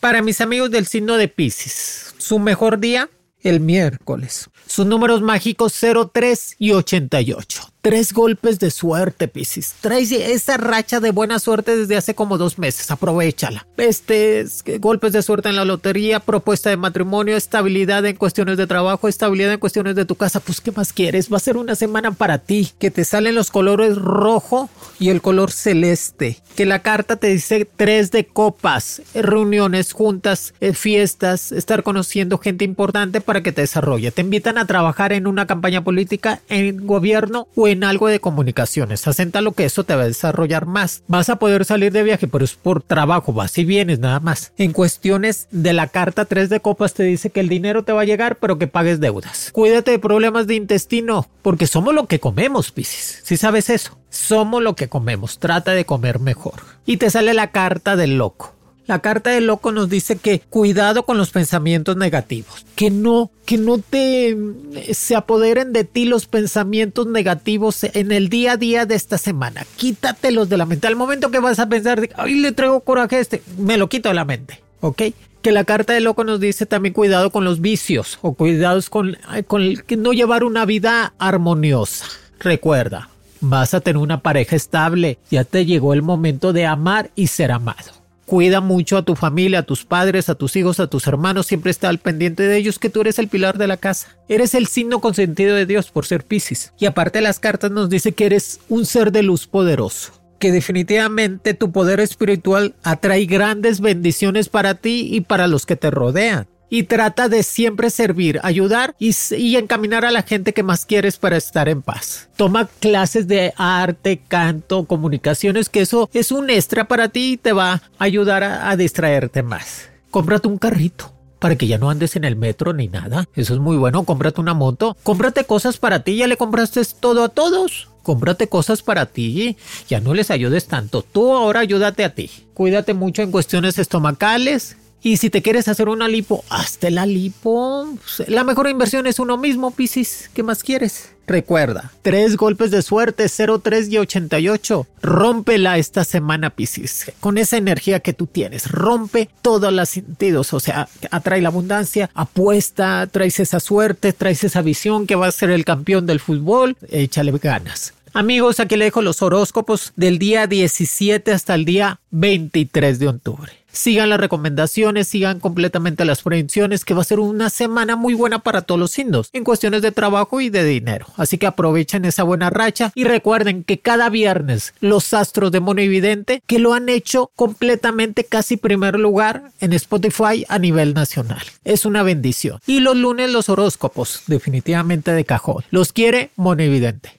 Para 0.00 0.22
mis 0.22 0.40
amigos 0.40 0.70
del 0.70 0.86
signo 0.86 1.16
de 1.16 1.28
Pisces, 1.28 2.14
su 2.18 2.38
mejor 2.38 2.78
día 2.78 3.08
el 3.42 3.60
miércoles. 3.60 4.50
Sus 4.66 4.86
números 4.86 5.22
mágicos 5.22 5.74
03 6.12 6.56
y 6.58 6.72
88. 6.72 7.72
Tres 7.88 8.12
golpes 8.12 8.58
de 8.58 8.70
suerte, 8.70 9.28
Piscis. 9.28 9.74
Traes 9.80 10.12
esa 10.12 10.58
racha 10.58 11.00
de 11.00 11.10
buena 11.10 11.38
suerte 11.38 11.74
desde 11.74 11.96
hace 11.96 12.14
como 12.14 12.36
dos 12.36 12.58
meses. 12.58 12.90
Aprovechala. 12.90 13.66
Este, 13.78 14.44
golpes 14.78 15.14
de 15.14 15.22
suerte 15.22 15.48
en 15.48 15.56
la 15.56 15.64
lotería, 15.64 16.20
propuesta 16.20 16.68
de 16.68 16.76
matrimonio, 16.76 17.34
estabilidad 17.34 18.04
en 18.04 18.16
cuestiones 18.16 18.58
de 18.58 18.66
trabajo, 18.66 19.08
estabilidad 19.08 19.54
en 19.54 19.58
cuestiones 19.58 19.96
de 19.96 20.04
tu 20.04 20.16
casa. 20.16 20.38
Pues, 20.40 20.60
¿qué 20.60 20.70
más 20.70 20.92
quieres? 20.92 21.32
Va 21.32 21.38
a 21.38 21.40
ser 21.40 21.56
una 21.56 21.76
semana 21.76 22.10
para 22.10 22.36
ti. 22.36 22.72
Que 22.78 22.90
te 22.90 23.06
salen 23.06 23.34
los 23.34 23.50
colores 23.50 23.96
rojo 23.96 24.68
y 25.00 25.08
el 25.08 25.22
color 25.22 25.50
celeste. 25.50 26.42
Que 26.56 26.66
la 26.66 26.82
carta 26.82 27.16
te 27.16 27.28
dice 27.28 27.66
tres 27.74 28.10
de 28.10 28.26
copas, 28.26 29.00
reuniones, 29.14 29.94
juntas, 29.94 30.52
eh, 30.60 30.74
fiestas, 30.74 31.52
estar 31.52 31.82
conociendo 31.82 32.36
gente 32.36 32.66
importante 32.66 33.22
para 33.22 33.42
que 33.42 33.52
te 33.52 33.62
desarrolle. 33.62 34.10
Te 34.10 34.20
invitan 34.20 34.58
a 34.58 34.66
trabajar 34.66 35.14
en 35.14 35.26
una 35.26 35.46
campaña 35.46 35.82
política, 35.82 36.42
en 36.50 36.86
gobierno 36.86 37.48
o 37.54 37.66
en 37.66 37.77
algo 37.84 38.08
de 38.08 38.20
comunicaciones. 38.20 39.04
lo 39.40 39.52
que 39.52 39.64
eso 39.64 39.84
te 39.84 39.94
va 39.94 40.02
a 40.02 40.06
desarrollar 40.06 40.66
más. 40.66 41.02
Vas 41.06 41.28
a 41.28 41.36
poder 41.36 41.64
salir 41.64 41.92
de 41.92 42.02
viaje, 42.02 42.28
pero 42.28 42.44
es 42.44 42.54
por 42.54 42.82
trabajo, 42.82 43.32
vas 43.32 43.56
y 43.58 43.64
vienes 43.64 43.98
nada 43.98 44.20
más. 44.20 44.52
En 44.56 44.72
cuestiones 44.72 45.48
de 45.50 45.72
la 45.72 45.86
carta 45.88 46.24
3 46.24 46.48
de 46.50 46.60
copas 46.60 46.94
te 46.94 47.02
dice 47.02 47.30
que 47.30 47.40
el 47.40 47.48
dinero 47.48 47.84
te 47.84 47.92
va 47.92 48.02
a 48.02 48.06
llegar, 48.06 48.36
pero 48.36 48.58
que 48.58 48.66
pagues 48.66 49.00
deudas. 49.00 49.50
Cuídate 49.52 49.92
de 49.92 49.98
problemas 49.98 50.46
de 50.46 50.54
intestino, 50.54 51.28
porque 51.42 51.66
somos 51.66 51.94
lo 51.94 52.06
que 52.06 52.20
comemos, 52.20 52.70
Piscis. 52.70 53.20
Si 53.24 53.36
sabes 53.36 53.70
eso, 53.70 53.98
somos 54.10 54.62
lo 54.62 54.74
que 54.74 54.88
comemos. 54.88 55.38
Trata 55.38 55.72
de 55.72 55.84
comer 55.84 56.18
mejor. 56.18 56.54
Y 56.86 56.96
te 56.96 57.10
sale 57.10 57.34
la 57.34 57.50
carta 57.50 57.96
del 57.96 58.18
loco. 58.18 58.57
La 58.88 59.00
carta 59.00 59.28
del 59.28 59.46
loco 59.46 59.70
nos 59.70 59.90
dice 59.90 60.16
que 60.16 60.40
cuidado 60.40 61.02
con 61.02 61.18
los 61.18 61.28
pensamientos 61.30 61.98
negativos, 61.98 62.64
que 62.74 62.90
no, 62.90 63.30
que 63.44 63.58
no 63.58 63.76
te 63.76 64.30
eh, 64.30 64.94
se 64.94 65.14
apoderen 65.14 65.74
de 65.74 65.84
ti 65.84 66.06
los 66.06 66.24
pensamientos 66.24 67.06
negativos 67.06 67.84
en 67.84 68.12
el 68.12 68.30
día 68.30 68.52
a 68.52 68.56
día 68.56 68.86
de 68.86 68.94
esta 68.94 69.18
semana. 69.18 69.66
Quítatelos 69.76 70.48
de 70.48 70.56
la 70.56 70.64
mente. 70.64 70.86
Al 70.86 70.96
momento 70.96 71.30
que 71.30 71.38
vas 71.38 71.58
a 71.58 71.68
pensar, 71.68 72.08
ay, 72.16 72.36
le 72.36 72.52
traigo 72.52 72.80
coraje 72.80 73.16
a 73.16 73.20
este, 73.20 73.42
me 73.58 73.76
lo 73.76 73.90
quito 73.90 74.08
de 74.08 74.14
la 74.14 74.24
mente, 74.24 74.62
¿ok? 74.80 75.02
Que 75.42 75.52
la 75.52 75.64
carta 75.64 75.92
del 75.92 76.04
loco 76.04 76.24
nos 76.24 76.40
dice 76.40 76.64
también 76.64 76.94
cuidado 76.94 77.30
con 77.30 77.44
los 77.44 77.60
vicios 77.60 78.18
o 78.22 78.32
cuidados 78.32 78.88
con, 78.88 79.18
con 79.46 79.76
no 79.98 80.12
llevar 80.14 80.44
una 80.44 80.64
vida 80.64 81.12
armoniosa. 81.18 82.06
Recuerda, 82.40 83.10
vas 83.42 83.74
a 83.74 83.80
tener 83.80 83.98
una 83.98 84.22
pareja 84.22 84.56
estable, 84.56 85.18
ya 85.30 85.44
te 85.44 85.66
llegó 85.66 85.92
el 85.92 86.00
momento 86.00 86.54
de 86.54 86.64
amar 86.64 87.10
y 87.14 87.26
ser 87.26 87.52
amado 87.52 87.98
Cuida 88.28 88.60
mucho 88.60 88.98
a 88.98 89.04
tu 89.06 89.16
familia, 89.16 89.60
a 89.60 89.62
tus 89.62 89.86
padres, 89.86 90.28
a 90.28 90.34
tus 90.34 90.54
hijos, 90.54 90.80
a 90.80 90.86
tus 90.86 91.06
hermanos. 91.06 91.46
Siempre 91.46 91.70
está 91.70 91.88
al 91.88 91.98
pendiente 91.98 92.42
de 92.42 92.58
ellos 92.58 92.78
que 92.78 92.90
tú 92.90 93.00
eres 93.00 93.18
el 93.18 93.28
pilar 93.28 93.56
de 93.56 93.66
la 93.66 93.78
casa. 93.78 94.18
Eres 94.28 94.54
el 94.54 94.66
signo 94.66 95.00
consentido 95.00 95.56
de 95.56 95.64
Dios 95.64 95.90
por 95.90 96.04
ser 96.04 96.24
Piscis. 96.24 96.74
Y 96.78 96.84
aparte 96.84 97.22
las 97.22 97.40
cartas 97.40 97.70
nos 97.70 97.88
dice 97.88 98.12
que 98.12 98.26
eres 98.26 98.60
un 98.68 98.84
ser 98.84 99.12
de 99.12 99.22
luz 99.22 99.46
poderoso 99.46 100.12
que 100.38 100.52
definitivamente 100.52 101.54
tu 101.54 101.72
poder 101.72 102.00
espiritual 102.00 102.74
atrae 102.82 103.24
grandes 103.24 103.80
bendiciones 103.80 104.50
para 104.50 104.74
ti 104.74 105.08
y 105.10 105.22
para 105.22 105.48
los 105.48 105.66
que 105.66 105.74
te 105.74 105.90
rodean 105.90 106.46
y 106.70 106.84
trata 106.84 107.28
de 107.28 107.42
siempre 107.42 107.90
servir, 107.90 108.40
ayudar 108.42 108.94
y, 108.98 109.14
encaminar 109.56 110.04
a 110.04 110.10
la 110.10 110.22
gente 110.22 110.52
que 110.52 110.62
más 110.62 110.86
quieres 110.86 111.16
para 111.16 111.36
estar 111.36 111.68
en 111.68 111.82
paz. 111.82 112.28
Toma 112.36 112.68
clases 112.80 113.26
de 113.26 113.52
arte, 113.56 114.20
canto, 114.28 114.84
comunicaciones, 114.84 115.68
que 115.68 115.80
eso 115.80 116.08
es 116.12 116.30
un 116.32 116.50
extra 116.50 116.86
para 116.86 117.08
ti 117.08 117.32
y 117.32 117.36
te 117.36 117.52
va 117.52 117.72
a 117.72 117.82
ayudar 117.98 118.44
a, 118.44 118.70
a 118.70 118.76
distraerte 118.76 119.42
más. 119.42 119.88
Cómprate 120.10 120.48
un 120.48 120.58
carrito 120.58 121.12
para 121.38 121.56
que 121.56 121.66
ya 121.66 121.78
no 121.78 121.90
andes 121.90 122.16
en 122.16 122.24
el 122.24 122.36
metro 122.36 122.72
ni 122.72 122.88
nada. 122.88 123.28
Eso 123.34 123.54
es 123.54 123.60
muy 123.60 123.76
bueno. 123.76 124.04
Cómprate 124.04 124.40
una 124.40 124.54
moto. 124.54 124.96
Cómprate 125.02 125.44
cosas 125.44 125.78
para 125.78 126.02
ti. 126.02 126.16
Ya 126.16 126.26
le 126.26 126.36
compraste 126.36 126.82
todo 126.98 127.24
a 127.24 127.28
todos. 127.28 127.88
Cómprate 128.02 128.48
cosas 128.48 128.82
para 128.82 129.06
ti. 129.06 129.56
Ya 129.88 130.00
no 130.00 130.14
les 130.14 130.30
ayudes 130.30 130.66
tanto. 130.66 131.02
Tú 131.02 131.34
ahora 131.34 131.60
ayúdate 131.60 132.04
a 132.04 132.14
ti. 132.14 132.30
Cuídate 132.54 132.94
mucho 132.94 133.22
en 133.22 133.30
cuestiones 133.30 133.78
estomacales 133.78 134.76
y 135.02 135.18
si 135.18 135.30
te 135.30 135.42
quieres 135.42 135.68
hacer 135.68 135.88
una 135.88 136.08
lipo, 136.08 136.44
hazte 136.48 136.90
la 136.90 137.06
lipo. 137.06 137.88
La 138.26 138.44
mejor 138.44 138.68
inversión 138.68 139.06
es 139.06 139.18
uno 139.18 139.36
mismo, 139.36 139.70
Piscis. 139.70 140.30
¿Qué 140.34 140.42
más 140.42 140.62
quieres? 140.62 141.10
Recuerda, 141.28 141.92
tres 142.00 142.38
golpes 142.38 142.70
de 142.70 142.80
suerte, 142.80 143.28
0, 143.28 143.58
3 143.58 143.90
y 143.90 143.98
88. 143.98 144.86
Rómpela 145.02 145.76
esta 145.76 146.04
semana, 146.04 146.50
Piscis. 146.50 147.12
Con 147.20 147.36
esa 147.36 147.58
energía 147.58 148.00
que 148.00 148.14
tú 148.14 148.26
tienes, 148.26 148.70
rompe 148.70 149.28
todos 149.42 149.70
los 149.70 149.90
sentidos. 149.90 150.54
O 150.54 150.60
sea, 150.60 150.88
atrae 151.10 151.42
la 151.42 151.50
abundancia, 151.50 152.08
apuesta, 152.14 153.06
traes 153.08 153.40
esa 153.40 153.60
suerte, 153.60 154.14
traes 154.14 154.42
esa 154.42 154.62
visión 154.62 155.06
que 155.06 155.16
va 155.16 155.26
a 155.26 155.32
ser 155.32 155.50
el 155.50 155.66
campeón 155.66 156.06
del 156.06 156.18
fútbol. 156.18 156.78
Échale 156.88 157.30
ganas. 157.32 157.92
Amigos, 158.18 158.58
aquí 158.58 158.74
le 158.74 158.86
dejo 158.86 159.00
los 159.00 159.22
horóscopos 159.22 159.92
del 159.94 160.18
día 160.18 160.48
17 160.48 161.30
hasta 161.30 161.54
el 161.54 161.64
día 161.64 162.00
23 162.10 162.98
de 162.98 163.06
octubre. 163.06 163.52
Sigan 163.70 164.08
las 164.08 164.18
recomendaciones, 164.18 165.06
sigan 165.06 165.38
completamente 165.38 166.04
las 166.04 166.22
predicciones, 166.22 166.84
que 166.84 166.94
va 166.94 167.02
a 167.02 167.04
ser 167.04 167.20
una 167.20 167.48
semana 167.48 167.94
muy 167.94 168.14
buena 168.14 168.40
para 168.40 168.62
todos 168.62 168.80
los 168.80 168.90
signos 168.90 169.30
en 169.32 169.44
cuestiones 169.44 169.82
de 169.82 169.92
trabajo 169.92 170.40
y 170.40 170.48
de 170.48 170.64
dinero. 170.64 171.06
Así 171.16 171.38
que 171.38 171.46
aprovechen 171.46 172.04
esa 172.04 172.24
buena 172.24 172.50
racha 172.50 172.90
y 172.96 173.04
recuerden 173.04 173.62
que 173.62 173.78
cada 173.78 174.08
viernes 174.08 174.74
los 174.80 175.14
astros 175.14 175.52
de 175.52 175.60
Mono 175.60 175.80
Evidente 175.80 176.42
que 176.48 176.58
lo 176.58 176.74
han 176.74 176.88
hecho 176.88 177.30
completamente 177.36 178.24
casi 178.24 178.56
primer 178.56 178.98
lugar 178.98 179.52
en 179.60 179.72
Spotify 179.74 180.44
a 180.48 180.58
nivel 180.58 180.92
nacional. 180.92 181.42
Es 181.64 181.84
una 181.84 182.02
bendición. 182.02 182.58
Y 182.66 182.80
los 182.80 182.96
lunes 182.96 183.30
los 183.30 183.48
horóscopos, 183.48 184.24
definitivamente 184.26 185.12
de 185.12 185.24
cajón. 185.24 185.62
Los 185.70 185.92
quiere 185.92 186.32
Mono 186.34 186.64
Evidente. 186.64 187.18